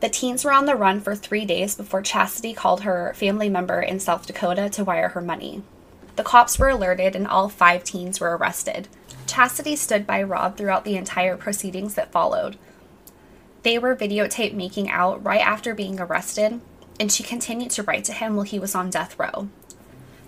The 0.00 0.10
teens 0.10 0.44
were 0.44 0.52
on 0.52 0.66
the 0.66 0.76
run 0.76 1.00
for 1.00 1.16
three 1.16 1.46
days 1.46 1.74
before 1.74 2.02
Chastity 2.02 2.52
called 2.52 2.82
her 2.82 3.14
family 3.14 3.48
member 3.48 3.80
in 3.80 3.98
South 3.98 4.26
Dakota 4.26 4.68
to 4.68 4.84
wire 4.84 5.08
her 5.08 5.22
money. 5.22 5.62
The 6.16 6.24
cops 6.24 6.58
were 6.58 6.70
alerted 6.70 7.14
and 7.14 7.26
all 7.26 7.48
five 7.48 7.84
teens 7.84 8.20
were 8.20 8.36
arrested. 8.36 8.88
Chastity 9.26 9.76
stood 9.76 10.06
by 10.06 10.22
Rob 10.22 10.56
throughout 10.56 10.84
the 10.84 10.96
entire 10.96 11.36
proceedings 11.36 11.94
that 11.94 12.12
followed. 12.12 12.56
They 13.62 13.78
were 13.78 13.96
videotaped 13.96 14.54
making 14.54 14.90
out 14.90 15.22
right 15.24 15.40
after 15.40 15.74
being 15.74 16.00
arrested, 16.00 16.60
and 16.98 17.12
she 17.12 17.22
continued 17.22 17.70
to 17.72 17.82
write 17.82 18.04
to 18.04 18.12
him 18.12 18.36
while 18.36 18.44
he 18.44 18.58
was 18.58 18.74
on 18.74 18.90
death 18.90 19.18
row. 19.18 19.48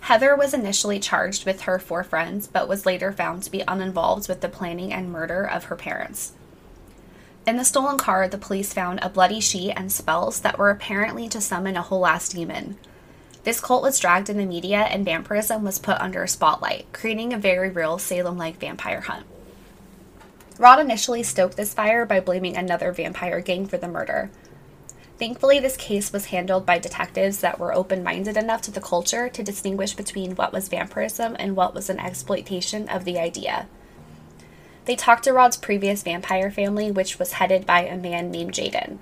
Heather 0.01 0.37
was 0.37 0.55
initially 0.55 0.99
charged 0.99 1.45
with 1.45 1.63
her 1.63 1.79
four 1.79 2.03
friends, 2.03 2.47
but 2.47 2.69
was 2.69 2.87
later 2.87 3.13
found 3.13 3.43
to 3.43 3.51
be 3.51 3.65
uninvolved 3.67 4.29
with 4.29 4.41
the 4.41 4.49
planning 4.49 4.93
and 4.93 5.11
murder 5.11 5.45
of 5.45 5.65
her 5.65 5.77
parents. 5.77 6.33
In 7.47 7.57
the 7.57 7.65
stolen 7.65 7.97
car, 7.97 8.29
the 8.29 8.39
police 8.39 8.73
found 8.73 9.01
a 9.03 9.09
bloody 9.09 9.41
sheet 9.41 9.73
and 9.73 9.91
spells 9.91 10.41
that 10.41 10.59
were 10.59 10.71
apparently 10.71 11.29
to 11.31 11.41
summon 11.41 11.77
a 11.77 11.83
whole 11.83 12.07
ass 12.07 12.29
demon. 12.29 12.77
This 13.49 13.61
cult 13.61 13.83
was 13.83 13.99
dragged 13.99 14.29
in 14.29 14.37
the 14.37 14.45
media 14.45 14.81
and 14.81 15.07
vampirism 15.07 15.65
was 15.65 15.79
put 15.79 15.99
under 16.03 16.23
a 16.23 16.29
spotlight, 16.29 16.93
creating 16.93 17.33
a 17.33 17.39
very 17.39 17.71
real 17.71 17.97
Salem 17.97 18.37
like 18.37 18.61
vampire 18.61 19.01
hunt. 19.01 19.25
Rod 20.59 20.81
initially 20.81 21.23
stoked 21.23 21.57
this 21.57 21.73
fire 21.73 22.05
by 22.05 22.21
blaming 22.21 22.59
another 22.59 22.93
vampire 22.93 23.41
gang 23.41 23.67
for 23.67 23.79
the 23.79 23.89
murder. 23.89 24.31
Thankfully, 25.19 25.61
this 25.61 25.79
case 25.79 26.13
was 26.13 26.27
handled 26.27 26.67
by 26.67 26.79
detectives 26.79 27.41
that 27.41 27.59
were 27.59 27.73
open 27.73 28.05
minded 28.05 28.37
enough 28.37 28.61
to 28.61 28.71
the 28.71 28.83
culture 28.83 29.31
to 29.31 29.43
distinguish 29.43 29.95
between 29.95 30.37
what 30.37 30.53
was 30.53 30.69
vampirism 30.69 31.35
and 31.39 31.57
what 31.57 31.73
was 31.73 31.89
an 31.89 32.01
exploitation 32.01 32.87
of 32.91 33.07
the 33.07 33.19
idea. 33.19 33.67
They 34.85 34.95
talked 34.95 35.25
to 35.25 35.33
Rod's 35.33 35.57
previous 35.57 36.03
vampire 36.03 36.51
family, 36.51 36.91
which 36.91 37.19
was 37.19 37.33
headed 37.33 37.65
by 37.65 37.87
a 37.87 37.97
man 37.97 38.31
named 38.31 38.53
Jaden. 38.53 38.99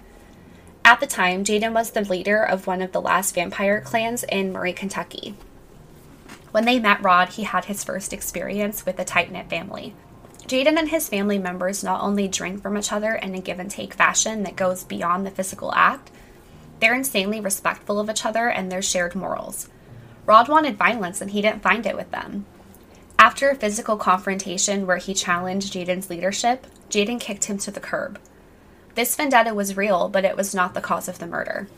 At 0.87 1.01
the 1.01 1.07
time, 1.09 1.43
Jaden 1.43 1.73
was 1.73 1.91
the 1.91 2.03
leader 2.03 2.41
of 2.41 2.69
one 2.69 2.81
of 2.81 2.93
the 2.93 3.01
last 3.01 3.35
vampire 3.35 3.81
clans 3.81 4.23
in 4.23 4.53
Murray, 4.53 4.73
Kentucky. 4.73 5.35
When 6.53 6.65
they 6.65 6.79
met 6.79 7.03
Rod, 7.03 7.31
he 7.31 7.43
had 7.43 7.65
his 7.65 7.83
first 7.83 8.13
experience 8.13 8.87
with 8.87 9.01
a 9.01 9.05
tight 9.05 9.33
knit 9.33 9.51
family. 9.51 9.97
Jaden 10.47 10.79
and 10.79 10.89
his 10.89 11.09
family 11.09 11.39
members 11.39 11.83
not 11.83 12.03
only 12.03 12.29
drink 12.29 12.63
from 12.63 12.79
each 12.79 12.93
other 12.93 13.17
in 13.17 13.35
a 13.35 13.41
give 13.41 13.59
and 13.59 13.69
take 13.69 13.95
fashion 13.95 14.45
that 14.45 14.55
goes 14.55 14.85
beyond 14.85 15.27
the 15.27 15.33
physical 15.33 15.75
act, 15.75 16.13
they're 16.79 16.95
insanely 16.95 17.41
respectful 17.41 17.99
of 17.99 18.09
each 18.09 18.25
other 18.25 18.49
and 18.49 18.71
their 18.71 18.81
shared 18.81 19.17
morals. 19.17 19.69
Rod 20.25 20.49
wanted 20.49 20.79
violence 20.79 21.21
and 21.21 21.33
he 21.33 21.43
didn't 21.43 21.65
find 21.65 21.85
it 21.85 21.97
with 21.97 22.13
them. 22.13 22.47
After 23.19 23.51
a 23.51 23.57
physical 23.57 23.97
confrontation 23.97 24.87
where 24.87 24.99
he 24.99 25.15
challenged 25.15 25.73
Jaden's 25.73 26.11
leadership, 26.11 26.65
Jaden 26.91 27.19
kicked 27.19 27.47
him 27.47 27.59
to 27.59 27.73
the 27.73 27.81
curb. 27.81 28.21
This 28.97 29.15
vendetta 29.15 29.53
was 29.53 29.77
real, 29.77 30.09
but 30.09 30.25
it 30.25 30.39
was 30.39 30.55
not 30.55 30.73
the 30.73 30.81
cause 30.81 31.07
of 31.07 31.19
the 31.19 31.27
murder. 31.27 31.69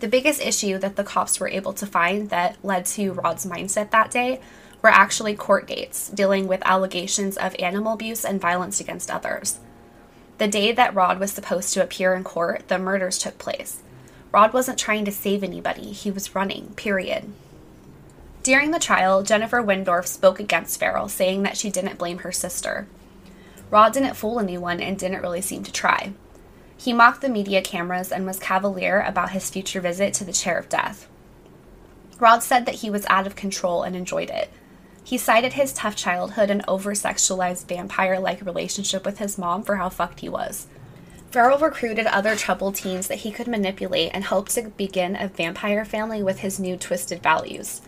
The 0.00 0.08
biggest 0.08 0.40
issue 0.40 0.78
that 0.78 0.96
the 0.96 1.04
cops 1.04 1.38
were 1.38 1.48
able 1.48 1.74
to 1.74 1.86
find 1.86 2.30
that 2.30 2.56
led 2.64 2.86
to 2.86 3.12
Rod's 3.12 3.44
mindset 3.44 3.90
that 3.90 4.10
day 4.10 4.40
were 4.80 4.88
actually 4.88 5.36
court 5.36 5.68
dates 5.68 6.08
dealing 6.08 6.48
with 6.48 6.62
allegations 6.64 7.36
of 7.36 7.54
animal 7.58 7.92
abuse 7.92 8.24
and 8.24 8.40
violence 8.40 8.80
against 8.80 9.10
others. 9.10 9.60
The 10.38 10.48
day 10.48 10.72
that 10.72 10.94
Rod 10.94 11.20
was 11.20 11.30
supposed 11.30 11.74
to 11.74 11.82
appear 11.82 12.14
in 12.14 12.24
court, 12.24 12.68
the 12.68 12.78
murders 12.78 13.18
took 13.18 13.36
place. 13.36 13.82
Rod 14.32 14.54
wasn't 14.54 14.78
trying 14.78 15.04
to 15.04 15.12
save 15.12 15.44
anybody, 15.44 15.92
he 15.92 16.10
was 16.10 16.34
running, 16.34 16.68
period. 16.74 17.30
During 18.42 18.70
the 18.70 18.78
trial, 18.78 19.22
Jennifer 19.22 19.62
Wendorf 19.62 20.06
spoke 20.06 20.40
against 20.40 20.80
Ferrell, 20.80 21.08
saying 21.08 21.42
that 21.42 21.58
she 21.58 21.70
didn't 21.70 21.98
blame 21.98 22.18
her 22.20 22.32
sister. 22.32 22.88
Rod 23.72 23.94
didn't 23.94 24.16
fool 24.16 24.38
anyone 24.38 24.80
and 24.82 24.98
didn't 24.98 25.22
really 25.22 25.40
seem 25.40 25.62
to 25.62 25.72
try. 25.72 26.12
He 26.76 26.92
mocked 26.92 27.22
the 27.22 27.30
media 27.30 27.62
cameras 27.62 28.12
and 28.12 28.26
was 28.26 28.38
cavalier 28.38 29.00
about 29.00 29.30
his 29.30 29.48
future 29.48 29.80
visit 29.80 30.12
to 30.14 30.24
the 30.24 30.32
chair 30.32 30.58
of 30.58 30.68
death. 30.68 31.08
Rod 32.20 32.42
said 32.42 32.66
that 32.66 32.76
he 32.76 32.90
was 32.90 33.06
out 33.08 33.26
of 33.26 33.34
control 33.34 33.82
and 33.82 33.96
enjoyed 33.96 34.28
it. 34.28 34.50
He 35.02 35.16
cited 35.16 35.54
his 35.54 35.72
tough 35.72 35.96
childhood 35.96 36.50
and 36.50 36.62
over 36.68 36.92
sexualized 36.92 37.66
vampire 37.66 38.20
like 38.20 38.44
relationship 38.44 39.06
with 39.06 39.18
his 39.18 39.38
mom 39.38 39.62
for 39.62 39.76
how 39.76 39.88
fucked 39.88 40.20
he 40.20 40.28
was. 40.28 40.66
Ferrell 41.30 41.58
recruited 41.58 42.06
other 42.08 42.36
troubled 42.36 42.74
teens 42.74 43.06
that 43.08 43.20
he 43.20 43.32
could 43.32 43.48
manipulate 43.48 44.10
and 44.12 44.24
hoped 44.24 44.50
to 44.50 44.68
begin 44.76 45.16
a 45.16 45.28
vampire 45.28 45.86
family 45.86 46.22
with 46.22 46.40
his 46.40 46.60
new 46.60 46.76
twisted 46.76 47.22
values. 47.22 47.80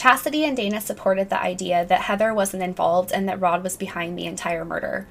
Chastity 0.00 0.46
and 0.46 0.56
Dana 0.56 0.80
supported 0.80 1.28
the 1.28 1.38
idea 1.38 1.84
that 1.84 2.00
Heather 2.00 2.32
wasn't 2.32 2.62
involved 2.62 3.12
and 3.12 3.28
that 3.28 3.38
Rod 3.38 3.62
was 3.62 3.76
behind 3.76 4.16
the 4.16 4.24
entire 4.24 4.64
murder. 4.64 5.06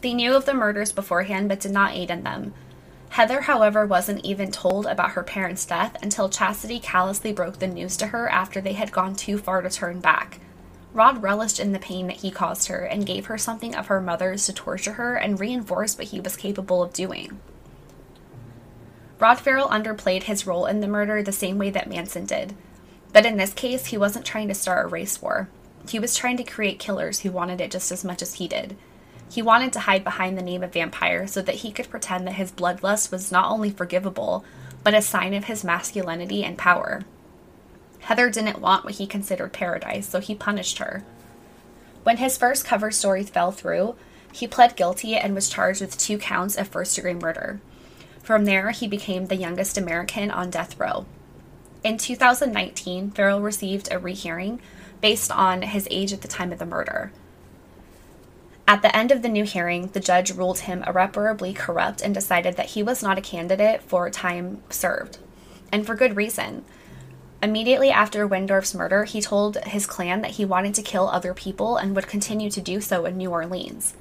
They 0.00 0.14
knew 0.14 0.32
of 0.34 0.46
the 0.46 0.54
murders 0.54 0.92
beforehand 0.92 1.50
but 1.50 1.60
did 1.60 1.72
not 1.72 1.92
aid 1.92 2.10
in 2.10 2.24
them. 2.24 2.54
Heather, 3.10 3.42
however, 3.42 3.84
wasn't 3.84 4.24
even 4.24 4.50
told 4.50 4.86
about 4.86 5.10
her 5.10 5.22
parents' 5.22 5.66
death 5.66 5.94
until 6.02 6.30
Chastity 6.30 6.80
callously 6.80 7.34
broke 7.34 7.58
the 7.58 7.66
news 7.66 7.98
to 7.98 8.06
her 8.06 8.30
after 8.30 8.62
they 8.62 8.72
had 8.72 8.92
gone 8.92 9.14
too 9.14 9.36
far 9.36 9.60
to 9.60 9.68
turn 9.68 10.00
back. 10.00 10.40
Rod 10.94 11.22
relished 11.22 11.60
in 11.60 11.72
the 11.72 11.78
pain 11.78 12.06
that 12.06 12.22
he 12.22 12.30
caused 12.30 12.68
her 12.68 12.86
and 12.86 13.04
gave 13.04 13.26
her 13.26 13.36
something 13.36 13.74
of 13.74 13.88
her 13.88 14.00
mother's 14.00 14.46
to 14.46 14.54
torture 14.54 14.94
her 14.94 15.16
and 15.16 15.38
reinforce 15.38 15.98
what 15.98 16.06
he 16.06 16.20
was 16.20 16.34
capable 16.34 16.82
of 16.82 16.94
doing. 16.94 17.40
Rod 19.18 19.38
Ferrell 19.38 19.68
underplayed 19.68 20.22
his 20.22 20.46
role 20.46 20.64
in 20.64 20.80
the 20.80 20.88
murder 20.88 21.22
the 21.22 21.30
same 21.30 21.58
way 21.58 21.68
that 21.68 21.90
Manson 21.90 22.24
did. 22.24 22.54
But 23.12 23.26
in 23.26 23.36
this 23.36 23.52
case, 23.52 23.86
he 23.86 23.98
wasn't 23.98 24.24
trying 24.24 24.48
to 24.48 24.54
start 24.54 24.86
a 24.86 24.88
race 24.88 25.20
war. 25.20 25.48
He 25.88 25.98
was 25.98 26.16
trying 26.16 26.36
to 26.38 26.44
create 26.44 26.78
killers 26.78 27.20
who 27.20 27.30
wanted 27.30 27.60
it 27.60 27.70
just 27.70 27.92
as 27.92 28.04
much 28.04 28.22
as 28.22 28.34
he 28.34 28.48
did. 28.48 28.76
He 29.30 29.42
wanted 29.42 29.72
to 29.74 29.80
hide 29.80 30.04
behind 30.04 30.36
the 30.36 30.42
name 30.42 30.62
of 30.62 30.72
vampire 30.72 31.26
so 31.26 31.42
that 31.42 31.56
he 31.56 31.72
could 31.72 31.90
pretend 31.90 32.26
that 32.26 32.34
his 32.34 32.52
bloodlust 32.52 33.10
was 33.10 33.32
not 33.32 33.50
only 33.50 33.70
forgivable, 33.70 34.44
but 34.84 34.94
a 34.94 35.02
sign 35.02 35.34
of 35.34 35.44
his 35.44 35.64
masculinity 35.64 36.44
and 36.44 36.58
power. 36.58 37.02
Heather 38.00 38.30
didn't 38.30 38.60
want 38.60 38.84
what 38.84 38.94
he 38.94 39.06
considered 39.06 39.52
paradise, 39.52 40.08
so 40.08 40.20
he 40.20 40.34
punished 40.34 40.78
her. 40.78 41.04
When 42.02 42.16
his 42.16 42.36
first 42.36 42.64
cover 42.64 42.90
story 42.90 43.22
fell 43.22 43.52
through, 43.52 43.94
he 44.32 44.46
pled 44.46 44.76
guilty 44.76 45.14
and 45.14 45.34
was 45.34 45.48
charged 45.48 45.80
with 45.80 45.96
two 45.96 46.18
counts 46.18 46.56
of 46.56 46.68
first 46.68 46.96
degree 46.96 47.14
murder. 47.14 47.60
From 48.22 48.44
there, 48.44 48.70
he 48.70 48.88
became 48.88 49.26
the 49.26 49.36
youngest 49.36 49.78
American 49.78 50.30
on 50.30 50.50
death 50.50 50.78
row. 50.78 51.06
In 51.84 51.98
2019, 51.98 53.10
Ferrell 53.10 53.40
received 53.40 53.88
a 53.90 53.98
rehearing 53.98 54.60
based 55.00 55.32
on 55.32 55.62
his 55.62 55.88
age 55.90 56.12
at 56.12 56.20
the 56.20 56.28
time 56.28 56.52
of 56.52 56.60
the 56.60 56.66
murder. 56.66 57.10
At 58.68 58.82
the 58.82 58.96
end 58.96 59.10
of 59.10 59.22
the 59.22 59.28
new 59.28 59.44
hearing, 59.44 59.88
the 59.88 59.98
judge 59.98 60.30
ruled 60.30 60.60
him 60.60 60.84
irreparably 60.86 61.52
corrupt 61.52 62.00
and 62.00 62.14
decided 62.14 62.56
that 62.56 62.70
he 62.70 62.84
was 62.84 63.02
not 63.02 63.18
a 63.18 63.22
candidate 63.22 63.82
for 63.82 64.08
time 64.10 64.62
served. 64.70 65.18
And 65.72 65.84
for 65.84 65.96
good 65.96 66.14
reason. 66.14 66.64
Immediately 67.42 67.90
after 67.90 68.28
Wendorf's 68.28 68.74
murder, 68.74 69.02
he 69.02 69.20
told 69.20 69.56
his 69.64 69.84
clan 69.84 70.22
that 70.22 70.32
he 70.32 70.44
wanted 70.44 70.74
to 70.74 70.82
kill 70.82 71.08
other 71.08 71.34
people 71.34 71.76
and 71.76 71.96
would 71.96 72.06
continue 72.06 72.50
to 72.50 72.60
do 72.60 72.80
so 72.80 73.04
in 73.04 73.16
New 73.16 73.30
Orleans. 73.30 73.96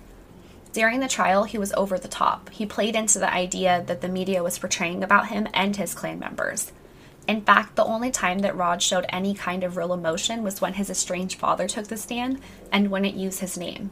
During 0.72 1.00
the 1.00 1.08
trial, 1.08 1.46
he 1.46 1.58
was 1.58 1.74
over 1.74 1.98
the 1.98 2.08
top. 2.08 2.52
He 2.52 2.67
played 2.67 2.96
into 2.96 3.17
the 3.17 3.34
idea 3.34 3.84
that 3.88 4.02
the 4.02 4.08
media 4.08 4.44
was 4.44 4.60
portraying 4.60 5.04
about 5.04 5.30
him 5.30 5.48
and 5.56 5.76
his 5.76 5.96
clan 5.96 6.20
members. 6.20 6.72
In 7.32 7.39
fact, 7.39 7.78
the 7.78 7.86
only 7.86 8.12
time 8.12 8.39
that 8.39 8.58
Rod 8.58 8.82
showed 8.82 9.06
any 9.08 9.34
kind 9.34 9.63
of 9.63 9.78
real 9.78 9.94
emotion 9.94 10.44
was 10.44 10.60
when 10.60 10.74
his 10.74 10.89
estranged 10.89 11.39
father 11.39 11.65
took 11.65 11.88
the 11.88 11.96
stand 11.96 12.41
and 12.74 12.91
wouldn't 12.91 13.15
use 13.15 13.39
his 13.39 13.58
name. 13.58 13.89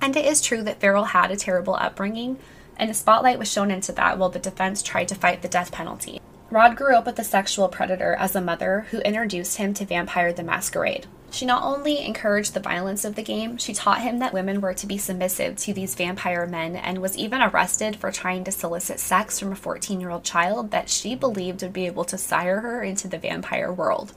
And 0.00 0.16
it 0.16 0.24
is 0.24 0.40
true 0.40 0.62
that 0.62 0.80
Ferrell 0.80 1.04
had 1.04 1.30
a 1.30 1.36
terrible 1.36 1.74
upbringing, 1.74 2.38
and 2.78 2.88
the 2.88 2.94
spotlight 2.94 3.38
was 3.38 3.52
shown 3.52 3.70
into 3.70 3.92
that 3.92 4.16
while 4.16 4.30
the 4.30 4.38
defense 4.38 4.82
tried 4.82 5.08
to 5.08 5.14
fight 5.14 5.42
the 5.42 5.48
death 5.48 5.70
penalty. 5.70 6.18
Rod 6.52 6.74
grew 6.74 6.96
up 6.96 7.06
with 7.06 7.16
a 7.20 7.24
sexual 7.24 7.68
predator 7.68 8.16
as 8.16 8.34
a 8.34 8.40
mother 8.40 8.86
who 8.90 8.98
introduced 8.98 9.58
him 9.58 9.72
to 9.74 9.84
Vampire 9.84 10.32
the 10.32 10.42
Masquerade. 10.42 11.06
She 11.30 11.46
not 11.46 11.62
only 11.62 12.04
encouraged 12.04 12.54
the 12.54 12.60
violence 12.60 13.04
of 13.04 13.14
the 13.14 13.22
game, 13.22 13.56
she 13.56 13.72
taught 13.72 14.00
him 14.00 14.18
that 14.18 14.32
women 14.32 14.60
were 14.60 14.74
to 14.74 14.86
be 14.88 14.98
submissive 14.98 15.54
to 15.58 15.72
these 15.72 15.94
vampire 15.94 16.48
men 16.48 16.74
and 16.74 16.98
was 16.98 17.16
even 17.16 17.40
arrested 17.40 17.94
for 17.94 18.10
trying 18.10 18.42
to 18.42 18.50
solicit 18.50 18.98
sex 18.98 19.38
from 19.38 19.52
a 19.52 19.56
14 19.56 20.00
year 20.00 20.10
old 20.10 20.24
child 20.24 20.72
that 20.72 20.90
she 20.90 21.14
believed 21.14 21.62
would 21.62 21.72
be 21.72 21.86
able 21.86 22.04
to 22.04 22.18
sire 22.18 22.62
her 22.62 22.82
into 22.82 23.06
the 23.06 23.18
vampire 23.18 23.72
world. 23.72 24.12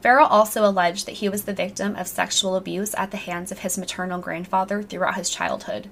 Ferrell 0.00 0.26
also 0.26 0.64
alleged 0.64 1.06
that 1.06 1.18
he 1.18 1.28
was 1.28 1.44
the 1.44 1.52
victim 1.52 1.94
of 1.94 2.08
sexual 2.08 2.56
abuse 2.56 2.92
at 2.96 3.12
the 3.12 3.16
hands 3.16 3.52
of 3.52 3.60
his 3.60 3.78
maternal 3.78 4.18
grandfather 4.18 4.82
throughout 4.82 5.14
his 5.14 5.30
childhood. 5.30 5.90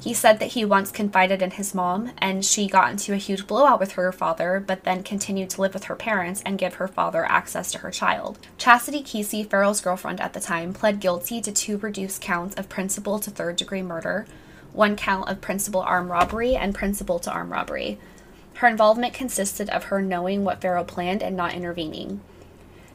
He 0.00 0.14
said 0.14 0.38
that 0.38 0.52
he 0.52 0.64
once 0.64 0.90
confided 0.90 1.42
in 1.42 1.50
his 1.52 1.74
mom, 1.74 2.12
and 2.18 2.42
she 2.42 2.66
got 2.66 2.90
into 2.90 3.12
a 3.12 3.18
huge 3.18 3.46
blowout 3.46 3.78
with 3.78 3.92
her 3.92 4.10
father, 4.12 4.62
but 4.66 4.84
then 4.84 5.02
continued 5.02 5.50
to 5.50 5.60
live 5.60 5.74
with 5.74 5.84
her 5.84 5.94
parents 5.94 6.42
and 6.46 6.58
give 6.58 6.74
her 6.74 6.88
father 6.88 7.26
access 7.26 7.70
to 7.72 7.78
her 7.78 7.90
child. 7.90 8.38
Chastity 8.56 9.02
Keesee, 9.02 9.48
Ferrell's 9.48 9.82
girlfriend 9.82 10.18
at 10.22 10.32
the 10.32 10.40
time, 10.40 10.72
pled 10.72 11.00
guilty 11.00 11.42
to 11.42 11.52
two 11.52 11.76
reduced 11.76 12.22
counts 12.22 12.56
of 12.56 12.70
principal 12.70 13.18
to 13.18 13.30
third 13.30 13.56
degree 13.56 13.82
murder, 13.82 14.24
one 14.72 14.96
count 14.96 15.28
of 15.28 15.42
principal 15.42 15.82
armed 15.82 16.08
robbery, 16.08 16.56
and 16.56 16.74
principal 16.74 17.18
to 17.18 17.30
armed 17.30 17.50
robbery. 17.50 17.98
Her 18.54 18.68
involvement 18.68 19.12
consisted 19.12 19.68
of 19.68 19.84
her 19.84 20.00
knowing 20.00 20.44
what 20.44 20.62
Ferrell 20.62 20.84
planned 20.84 21.22
and 21.22 21.36
not 21.36 21.52
intervening. 21.52 22.22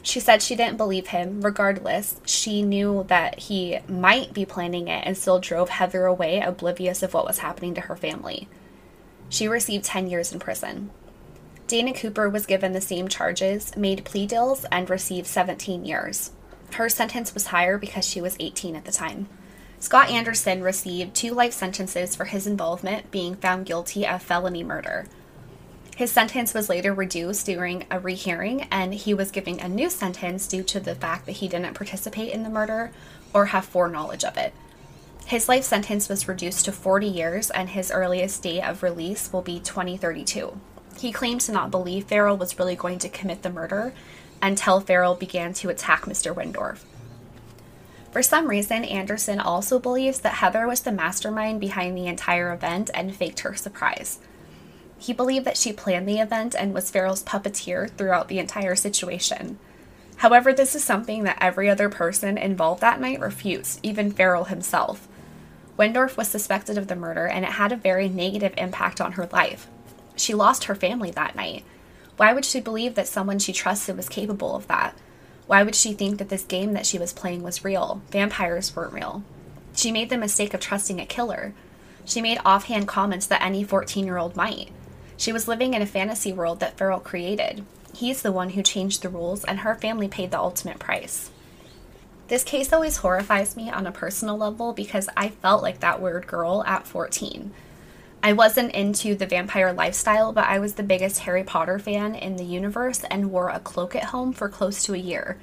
She 0.05 0.19
said 0.19 0.43
she 0.43 0.55
didn't 0.55 0.77
believe 0.77 1.07
him. 1.07 1.41
Regardless, 1.41 2.21
she 2.27 2.61
knew 2.61 3.05
that 3.07 3.39
he 3.39 3.79
might 3.89 4.33
be 4.33 4.45
planning 4.45 4.87
it 4.87 5.01
and 5.03 5.17
still 5.17 5.39
drove 5.39 5.69
Heather 5.69 6.05
away, 6.05 6.39
oblivious 6.41 7.01
of 7.01 7.15
what 7.15 7.25
was 7.25 7.39
happening 7.39 7.73
to 7.73 7.81
her 7.81 7.95
family. 7.95 8.47
She 9.29 9.47
received 9.47 9.83
10 9.83 10.07
years 10.07 10.31
in 10.31 10.37
prison. 10.37 10.91
Dana 11.67 11.91
Cooper 11.91 12.29
was 12.29 12.45
given 12.45 12.73
the 12.73 12.81
same 12.81 13.07
charges, 13.07 13.75
made 13.75 14.05
plea 14.05 14.27
deals, 14.27 14.63
and 14.65 14.87
received 14.91 15.25
17 15.25 15.85
years. 15.85 16.31
Her 16.73 16.87
sentence 16.87 17.33
was 17.33 17.47
higher 17.47 17.79
because 17.79 18.07
she 18.07 18.21
was 18.21 18.37
18 18.39 18.75
at 18.75 18.85
the 18.85 18.91
time. 18.91 19.27
Scott 19.79 20.11
Anderson 20.11 20.61
received 20.61 21.15
two 21.15 21.33
life 21.33 21.53
sentences 21.53 22.15
for 22.15 22.25
his 22.25 22.45
involvement, 22.45 23.09
being 23.09 23.33
found 23.33 23.65
guilty 23.65 24.05
of 24.05 24.21
felony 24.21 24.63
murder. 24.63 25.07
His 25.95 26.11
sentence 26.11 26.53
was 26.53 26.67
later 26.67 26.93
reduced 26.93 27.45
during 27.45 27.85
a 27.89 28.01
rehearing, 28.01 28.63
and 28.63 28.93
he 28.93 29.13
was 29.13 29.31
given 29.31 29.61
a 29.61 29.69
new 29.69 29.89
sentence 29.89 30.45
due 30.45 30.63
to 30.63 30.81
the 30.81 30.93
fact 30.93 31.25
that 31.25 31.33
he 31.37 31.47
didn't 31.47 31.73
participate 31.73 32.33
in 32.33 32.43
the 32.43 32.49
murder 32.49 32.91
or 33.33 33.45
have 33.45 33.63
foreknowledge 33.63 34.25
of 34.25 34.35
it. 34.35 34.53
His 35.25 35.47
life 35.47 35.63
sentence 35.63 36.09
was 36.09 36.27
reduced 36.27 36.65
to 36.65 36.73
40 36.73 37.07
years, 37.07 37.49
and 37.49 37.69
his 37.69 37.91
earliest 37.91 38.43
date 38.43 38.61
of 38.61 38.83
release 38.83 39.31
will 39.31 39.41
be 39.41 39.59
2032. 39.61 40.59
He 40.99 41.13
claimed 41.13 41.41
to 41.41 41.53
not 41.53 41.71
believe 41.71 42.05
Ferrell 42.05 42.37
was 42.37 42.59
really 42.59 42.75
going 42.75 42.99
to 42.99 43.09
commit 43.09 43.41
the 43.41 43.49
murder 43.49 43.93
until 44.41 44.81
Ferrell 44.81 45.15
began 45.15 45.53
to 45.53 45.69
attack 45.69 46.01
Mr. 46.01 46.35
Wendorf. 46.35 46.83
For 48.11 48.21
some 48.21 48.47
reason, 48.47 48.83
Anderson 48.83 49.39
also 49.39 49.79
believes 49.79 50.19
that 50.19 50.35
Heather 50.35 50.67
was 50.67 50.81
the 50.81 50.91
mastermind 50.91 51.61
behind 51.61 51.97
the 51.97 52.07
entire 52.07 52.53
event 52.53 52.89
and 52.93 53.15
faked 53.15 53.39
her 53.39 53.55
surprise. 53.55 54.19
He 55.05 55.13
believed 55.13 55.45
that 55.45 55.55
she 55.55 55.71
planned 55.71 56.07
the 56.07 56.17
event 56.17 56.55
and 56.57 56.73
was 56.73 56.89
Ferrell's 56.89 57.21
puppeteer 57.21 57.91
throughout 57.91 58.27
the 58.27 58.39
entire 58.39 58.75
situation. 58.75 59.59
However, 60.15 60.51
this 60.51 60.73
is 60.73 60.83
something 60.83 61.25
that 61.25 61.37
every 61.39 61.69
other 61.69 61.89
person 61.89 62.39
involved 62.39 62.81
that 62.81 62.99
night 62.99 63.19
refused, 63.19 63.79
even 63.83 64.11
Ferrell 64.11 64.45
himself. 64.45 65.07
Wendorf 65.77 66.17
was 66.17 66.27
suspected 66.27 66.75
of 66.75 66.87
the 66.87 66.95
murder, 66.95 67.27
and 67.27 67.45
it 67.45 67.51
had 67.51 67.71
a 67.71 67.75
very 67.75 68.09
negative 68.09 68.55
impact 68.57 68.99
on 68.99 69.11
her 69.11 69.29
life. 69.31 69.67
She 70.15 70.33
lost 70.33 70.63
her 70.63 70.73
family 70.73 71.11
that 71.11 71.35
night. 71.35 71.63
Why 72.17 72.33
would 72.33 72.43
she 72.43 72.59
believe 72.59 72.95
that 72.95 73.07
someone 73.07 73.37
she 73.37 73.53
trusted 73.53 73.95
was 73.95 74.09
capable 74.09 74.55
of 74.55 74.65
that? 74.69 74.97
Why 75.45 75.61
would 75.61 75.75
she 75.75 75.93
think 75.93 76.17
that 76.17 76.29
this 76.29 76.45
game 76.45 76.73
that 76.73 76.87
she 76.87 76.97
was 76.97 77.13
playing 77.13 77.43
was 77.43 77.63
real? 77.63 78.01
Vampires 78.09 78.75
weren't 78.75 78.93
real. 78.93 79.23
She 79.75 79.91
made 79.91 80.09
the 80.09 80.17
mistake 80.17 80.55
of 80.55 80.61
trusting 80.61 80.99
a 80.99 81.05
killer. 81.05 81.53
She 82.05 82.23
made 82.23 82.39
offhand 82.43 82.87
comments 82.87 83.27
that 83.27 83.43
any 83.43 83.63
14 83.63 84.03
year 84.03 84.17
old 84.17 84.35
might. 84.35 84.71
She 85.17 85.31
was 85.31 85.47
living 85.47 85.73
in 85.73 85.81
a 85.81 85.85
fantasy 85.87 86.33
world 86.33 86.59
that 86.59 86.77
Ferrell 86.77 86.99
created. 86.99 87.65
He's 87.93 88.21
the 88.21 88.31
one 88.31 88.51
who 88.51 88.61
changed 88.61 89.01
the 89.01 89.09
rules, 89.09 89.43
and 89.45 89.59
her 89.59 89.75
family 89.75 90.07
paid 90.07 90.31
the 90.31 90.39
ultimate 90.39 90.79
price. 90.79 91.31
This 92.27 92.43
case 92.43 92.73
always 92.73 92.97
horrifies 92.97 93.55
me 93.55 93.69
on 93.69 93.85
a 93.85 93.91
personal 93.91 94.37
level 94.37 94.73
because 94.73 95.07
I 95.15 95.29
felt 95.29 95.61
like 95.61 95.79
that 95.79 96.01
weird 96.01 96.27
girl 96.27 96.63
at 96.65 96.87
14. 96.87 97.51
I 98.23 98.33
wasn't 98.33 98.73
into 98.73 99.13
the 99.13 99.27
vampire 99.27 99.71
lifestyle, 99.71 100.33
but 100.33 100.45
I 100.45 100.57
was 100.57 100.73
the 100.73 100.83
biggest 100.83 101.19
Harry 101.19 101.43
Potter 101.43 101.77
fan 101.77 102.15
in 102.15 102.37
the 102.37 102.43
universe 102.43 103.03
and 103.11 103.31
wore 103.31 103.49
a 103.49 103.59
cloak 103.59 103.95
at 103.95 104.05
home 104.05 104.33
for 104.33 104.49
close 104.49 104.83
to 104.85 104.95
a 104.95 104.97
year. 104.97 105.37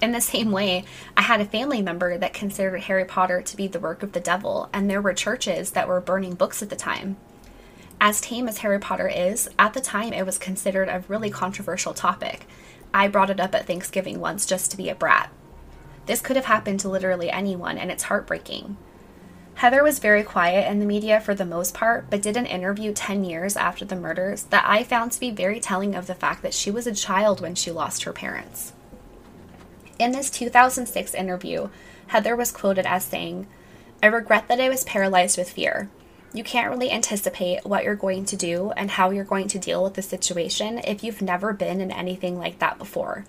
In 0.00 0.12
the 0.12 0.20
same 0.22 0.50
way, 0.50 0.84
I 1.16 1.22
had 1.22 1.42
a 1.42 1.44
family 1.44 1.82
member 1.82 2.16
that 2.16 2.32
considered 2.32 2.80
Harry 2.84 3.04
Potter 3.04 3.42
to 3.42 3.56
be 3.56 3.68
the 3.68 3.78
work 3.78 4.02
of 4.02 4.12
the 4.12 4.20
devil, 4.20 4.70
and 4.72 4.88
there 4.88 5.02
were 5.02 5.12
churches 5.12 5.72
that 5.72 5.86
were 5.86 6.00
burning 6.00 6.34
books 6.34 6.62
at 6.62 6.70
the 6.70 6.76
time. 6.76 7.18
As 8.04 8.20
tame 8.20 8.48
as 8.48 8.58
Harry 8.58 8.80
Potter 8.80 9.06
is, 9.06 9.48
at 9.60 9.74
the 9.74 9.80
time 9.80 10.12
it 10.12 10.26
was 10.26 10.36
considered 10.36 10.88
a 10.88 11.04
really 11.06 11.30
controversial 11.30 11.94
topic. 11.94 12.48
I 12.92 13.06
brought 13.06 13.30
it 13.30 13.38
up 13.38 13.54
at 13.54 13.68
Thanksgiving 13.68 14.18
once 14.18 14.44
just 14.44 14.72
to 14.72 14.76
be 14.76 14.88
a 14.88 14.94
brat. 14.96 15.30
This 16.06 16.20
could 16.20 16.34
have 16.34 16.46
happened 16.46 16.80
to 16.80 16.88
literally 16.88 17.30
anyone, 17.30 17.78
and 17.78 17.92
it's 17.92 18.02
heartbreaking. 18.02 18.76
Heather 19.54 19.84
was 19.84 20.00
very 20.00 20.24
quiet 20.24 20.68
in 20.68 20.80
the 20.80 20.84
media 20.84 21.20
for 21.20 21.32
the 21.32 21.44
most 21.44 21.74
part, 21.74 22.10
but 22.10 22.22
did 22.22 22.36
an 22.36 22.44
interview 22.44 22.92
10 22.92 23.22
years 23.22 23.56
after 23.56 23.84
the 23.84 23.94
murders 23.94 24.42
that 24.46 24.64
I 24.66 24.82
found 24.82 25.12
to 25.12 25.20
be 25.20 25.30
very 25.30 25.60
telling 25.60 25.94
of 25.94 26.08
the 26.08 26.14
fact 26.16 26.42
that 26.42 26.54
she 26.54 26.72
was 26.72 26.88
a 26.88 26.94
child 26.96 27.40
when 27.40 27.54
she 27.54 27.70
lost 27.70 28.02
her 28.02 28.12
parents. 28.12 28.72
In 30.00 30.10
this 30.10 30.28
2006 30.28 31.14
interview, 31.14 31.68
Heather 32.08 32.34
was 32.34 32.50
quoted 32.50 32.84
as 32.84 33.04
saying, 33.04 33.46
I 34.02 34.06
regret 34.06 34.48
that 34.48 34.60
I 34.60 34.68
was 34.68 34.82
paralyzed 34.82 35.38
with 35.38 35.50
fear. 35.52 35.88
You 36.34 36.42
can't 36.42 36.70
really 36.70 36.90
anticipate 36.90 37.66
what 37.66 37.84
you're 37.84 37.94
going 37.94 38.24
to 38.26 38.36
do 38.36 38.72
and 38.74 38.90
how 38.90 39.10
you're 39.10 39.24
going 39.24 39.48
to 39.48 39.58
deal 39.58 39.82
with 39.82 39.94
the 39.94 40.02
situation 40.02 40.78
if 40.78 41.04
you've 41.04 41.20
never 41.20 41.52
been 41.52 41.80
in 41.80 41.90
anything 41.90 42.38
like 42.38 42.58
that 42.58 42.78
before. 42.78 43.26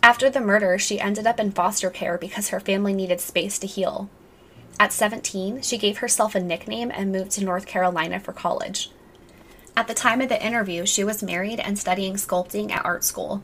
After 0.00 0.30
the 0.30 0.40
murder, 0.40 0.78
she 0.78 1.00
ended 1.00 1.26
up 1.26 1.40
in 1.40 1.50
foster 1.50 1.90
care 1.90 2.16
because 2.16 2.50
her 2.50 2.60
family 2.60 2.94
needed 2.94 3.20
space 3.20 3.58
to 3.58 3.66
heal. 3.66 4.08
At 4.78 4.92
17, 4.92 5.62
she 5.62 5.76
gave 5.76 5.98
herself 5.98 6.36
a 6.36 6.40
nickname 6.40 6.92
and 6.94 7.10
moved 7.10 7.32
to 7.32 7.44
North 7.44 7.66
Carolina 7.66 8.20
for 8.20 8.32
college. 8.32 8.92
At 9.76 9.88
the 9.88 9.94
time 9.94 10.20
of 10.20 10.28
the 10.28 10.44
interview, 10.44 10.86
she 10.86 11.02
was 11.02 11.22
married 11.22 11.58
and 11.58 11.76
studying 11.76 12.14
sculpting 12.14 12.70
at 12.70 12.84
art 12.84 13.02
school. 13.02 13.42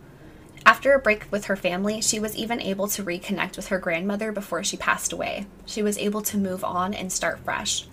After 0.64 0.94
a 0.94 1.00
break 1.00 1.26
with 1.32 1.46
her 1.46 1.56
family, 1.56 2.00
she 2.00 2.20
was 2.20 2.36
even 2.36 2.60
able 2.60 2.86
to 2.88 3.02
reconnect 3.02 3.56
with 3.56 3.66
her 3.68 3.78
grandmother 3.78 4.30
before 4.30 4.62
she 4.62 4.76
passed 4.76 5.12
away. 5.12 5.46
She 5.66 5.82
was 5.82 5.98
able 5.98 6.22
to 6.22 6.38
move 6.38 6.62
on 6.62 6.94
and 6.94 7.12
start 7.12 7.40
fresh. 7.40 7.86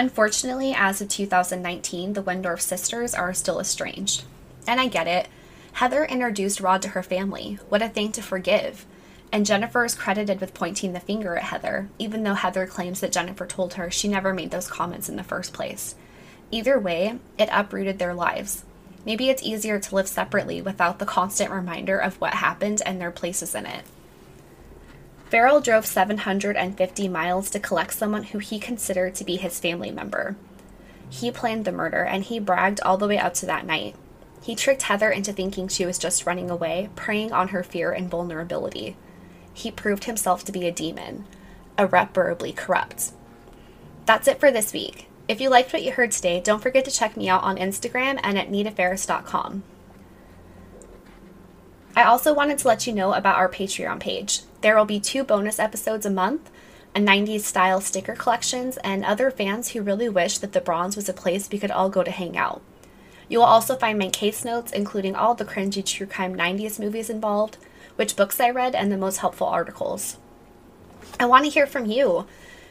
Unfortunately, 0.00 0.72
as 0.74 1.02
of 1.02 1.10
2019, 1.10 2.14
the 2.14 2.22
Wendorf 2.22 2.62
sisters 2.62 3.14
are 3.14 3.34
still 3.34 3.60
estranged. 3.60 4.24
And 4.66 4.80
I 4.80 4.88
get 4.88 5.06
it. 5.06 5.28
Heather 5.72 6.06
introduced 6.06 6.58
Rod 6.58 6.80
to 6.80 6.88
her 6.88 7.02
family. 7.02 7.58
What 7.68 7.82
a 7.82 7.90
thing 7.90 8.10
to 8.12 8.22
forgive. 8.22 8.86
And 9.30 9.44
Jennifer 9.44 9.84
is 9.84 9.94
credited 9.94 10.40
with 10.40 10.54
pointing 10.54 10.94
the 10.94 11.00
finger 11.00 11.36
at 11.36 11.42
Heather, 11.42 11.90
even 11.98 12.22
though 12.22 12.32
Heather 12.32 12.66
claims 12.66 13.00
that 13.00 13.12
Jennifer 13.12 13.44
told 13.44 13.74
her 13.74 13.90
she 13.90 14.08
never 14.08 14.32
made 14.32 14.52
those 14.52 14.66
comments 14.66 15.10
in 15.10 15.16
the 15.16 15.22
first 15.22 15.52
place. 15.52 15.94
Either 16.50 16.78
way, 16.78 17.18
it 17.36 17.50
uprooted 17.52 17.98
their 17.98 18.14
lives. 18.14 18.64
Maybe 19.04 19.28
it's 19.28 19.42
easier 19.42 19.78
to 19.78 19.94
live 19.94 20.08
separately 20.08 20.62
without 20.62 20.98
the 20.98 21.04
constant 21.04 21.50
reminder 21.50 21.98
of 21.98 22.18
what 22.22 22.32
happened 22.32 22.80
and 22.86 22.98
their 22.98 23.10
places 23.10 23.54
in 23.54 23.66
it. 23.66 23.84
Ferrell 25.30 25.60
drove 25.60 25.86
750 25.86 27.08
miles 27.08 27.48
to 27.50 27.58
collect 27.58 27.94
someone 27.94 28.24
who 28.24 28.38
he 28.38 28.58
considered 28.58 29.14
to 29.14 29.24
be 29.24 29.36
his 29.36 29.60
family 29.60 29.90
member. 29.90 30.36
He 31.08 31.30
planned 31.30 31.64
the 31.64 31.72
murder 31.72 32.04
and 32.04 32.24
he 32.24 32.38
bragged 32.38 32.80
all 32.82 32.98
the 32.98 33.08
way 33.08 33.18
up 33.18 33.34
to 33.34 33.46
that 33.46 33.64
night. 33.64 33.94
He 34.42 34.54
tricked 34.54 34.82
Heather 34.82 35.10
into 35.10 35.32
thinking 35.32 35.68
she 35.68 35.86
was 35.86 35.98
just 35.98 36.26
running 36.26 36.50
away, 36.50 36.90
preying 36.96 37.32
on 37.32 37.48
her 37.48 37.62
fear 37.62 37.92
and 37.92 38.10
vulnerability 38.10 38.96
he 39.52 39.70
proved 39.70 40.04
himself 40.04 40.44
to 40.44 40.52
be 40.52 40.66
a 40.66 40.72
demon, 40.72 41.26
irreparably 41.78 42.52
corrupt. 42.52 43.12
That's 44.06 44.28
it 44.28 44.40
for 44.40 44.50
this 44.50 44.72
week. 44.72 45.08
If 45.28 45.40
you 45.40 45.48
liked 45.48 45.72
what 45.72 45.82
you 45.82 45.92
heard 45.92 46.10
today, 46.10 46.40
don't 46.40 46.62
forget 46.62 46.84
to 46.86 46.90
check 46.90 47.16
me 47.16 47.28
out 47.28 47.42
on 47.42 47.56
Instagram 47.56 48.18
and 48.22 48.38
at 48.38 48.50
nitaferris.com. 48.50 49.62
I 51.94 52.04
also 52.04 52.32
wanted 52.32 52.58
to 52.58 52.68
let 52.68 52.86
you 52.86 52.92
know 52.92 53.12
about 53.12 53.36
our 53.36 53.48
Patreon 53.48 54.00
page. 54.00 54.40
There 54.60 54.76
will 54.76 54.84
be 54.84 55.00
two 55.00 55.24
bonus 55.24 55.58
episodes 55.58 56.04
a 56.04 56.10
month, 56.10 56.50
a 56.94 57.00
90s 57.00 57.42
style 57.42 57.80
sticker 57.80 58.14
collections, 58.14 58.76
and 58.78 59.04
other 59.04 59.30
fans 59.30 59.70
who 59.70 59.80
really 59.80 60.08
wish 60.08 60.38
that 60.38 60.52
the 60.52 60.60
Bronze 60.60 60.96
was 60.96 61.08
a 61.08 61.14
place 61.14 61.48
we 61.50 61.58
could 61.58 61.70
all 61.70 61.88
go 61.88 62.02
to 62.02 62.10
hang 62.10 62.36
out. 62.36 62.60
You 63.28 63.38
will 63.38 63.46
also 63.46 63.76
find 63.76 63.98
my 63.98 64.08
case 64.08 64.44
notes, 64.44 64.72
including 64.72 65.14
all 65.14 65.34
the 65.34 65.44
cringy 65.44 65.84
true 65.84 66.06
crime 66.06 66.36
90s 66.36 66.78
movies 66.78 67.08
involved, 67.08 67.56
which 67.96 68.16
books 68.16 68.40
I 68.40 68.50
read, 68.50 68.74
and 68.74 68.90
the 68.90 68.98
most 68.98 69.18
helpful 69.18 69.46
articles. 69.46 70.18
I 71.18 71.26
want 71.26 71.44
to 71.44 71.50
hear 71.50 71.66
from 71.66 71.86
you. 71.86 72.26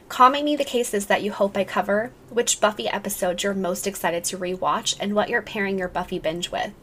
Comment 0.10 0.44
me 0.44 0.56
the 0.56 0.66
cases 0.66 1.06
that 1.06 1.24
you 1.24 1.32
hope 1.32 1.56
I 1.56 1.64
cover, 1.64 2.12
which 2.30 2.60
Buffy 2.60 2.88
episodes 2.88 3.44
you're 3.44 3.54
most 3.54 3.88
excited 3.88 4.24
to 4.26 4.38
rewatch, 4.38 4.96
and 5.00 5.16
what 5.16 5.30
you're 5.30 5.42
pairing 5.42 5.80
your 5.80 5.88
Buffy 5.88 6.20
binge 6.20 6.52
with. 6.52 6.74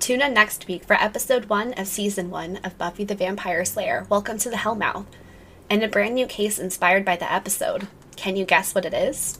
Tune 0.00 0.22
in 0.22 0.32
next 0.32 0.66
week 0.66 0.82
for 0.84 0.94
episode 0.94 1.50
1 1.50 1.74
of 1.74 1.86
season 1.86 2.30
1 2.30 2.60
of 2.64 2.78
Buffy 2.78 3.04
the 3.04 3.14
Vampire 3.14 3.66
Slayer 3.66 4.06
Welcome 4.08 4.38
to 4.38 4.48
the 4.48 4.56
Hellmouth, 4.56 5.04
and 5.68 5.82
a 5.82 5.88
brand 5.88 6.14
new 6.14 6.26
case 6.26 6.58
inspired 6.58 7.04
by 7.04 7.16
the 7.16 7.30
episode. 7.30 7.86
Can 8.16 8.34
you 8.34 8.46
guess 8.46 8.74
what 8.74 8.86
it 8.86 8.94
is? 8.94 9.39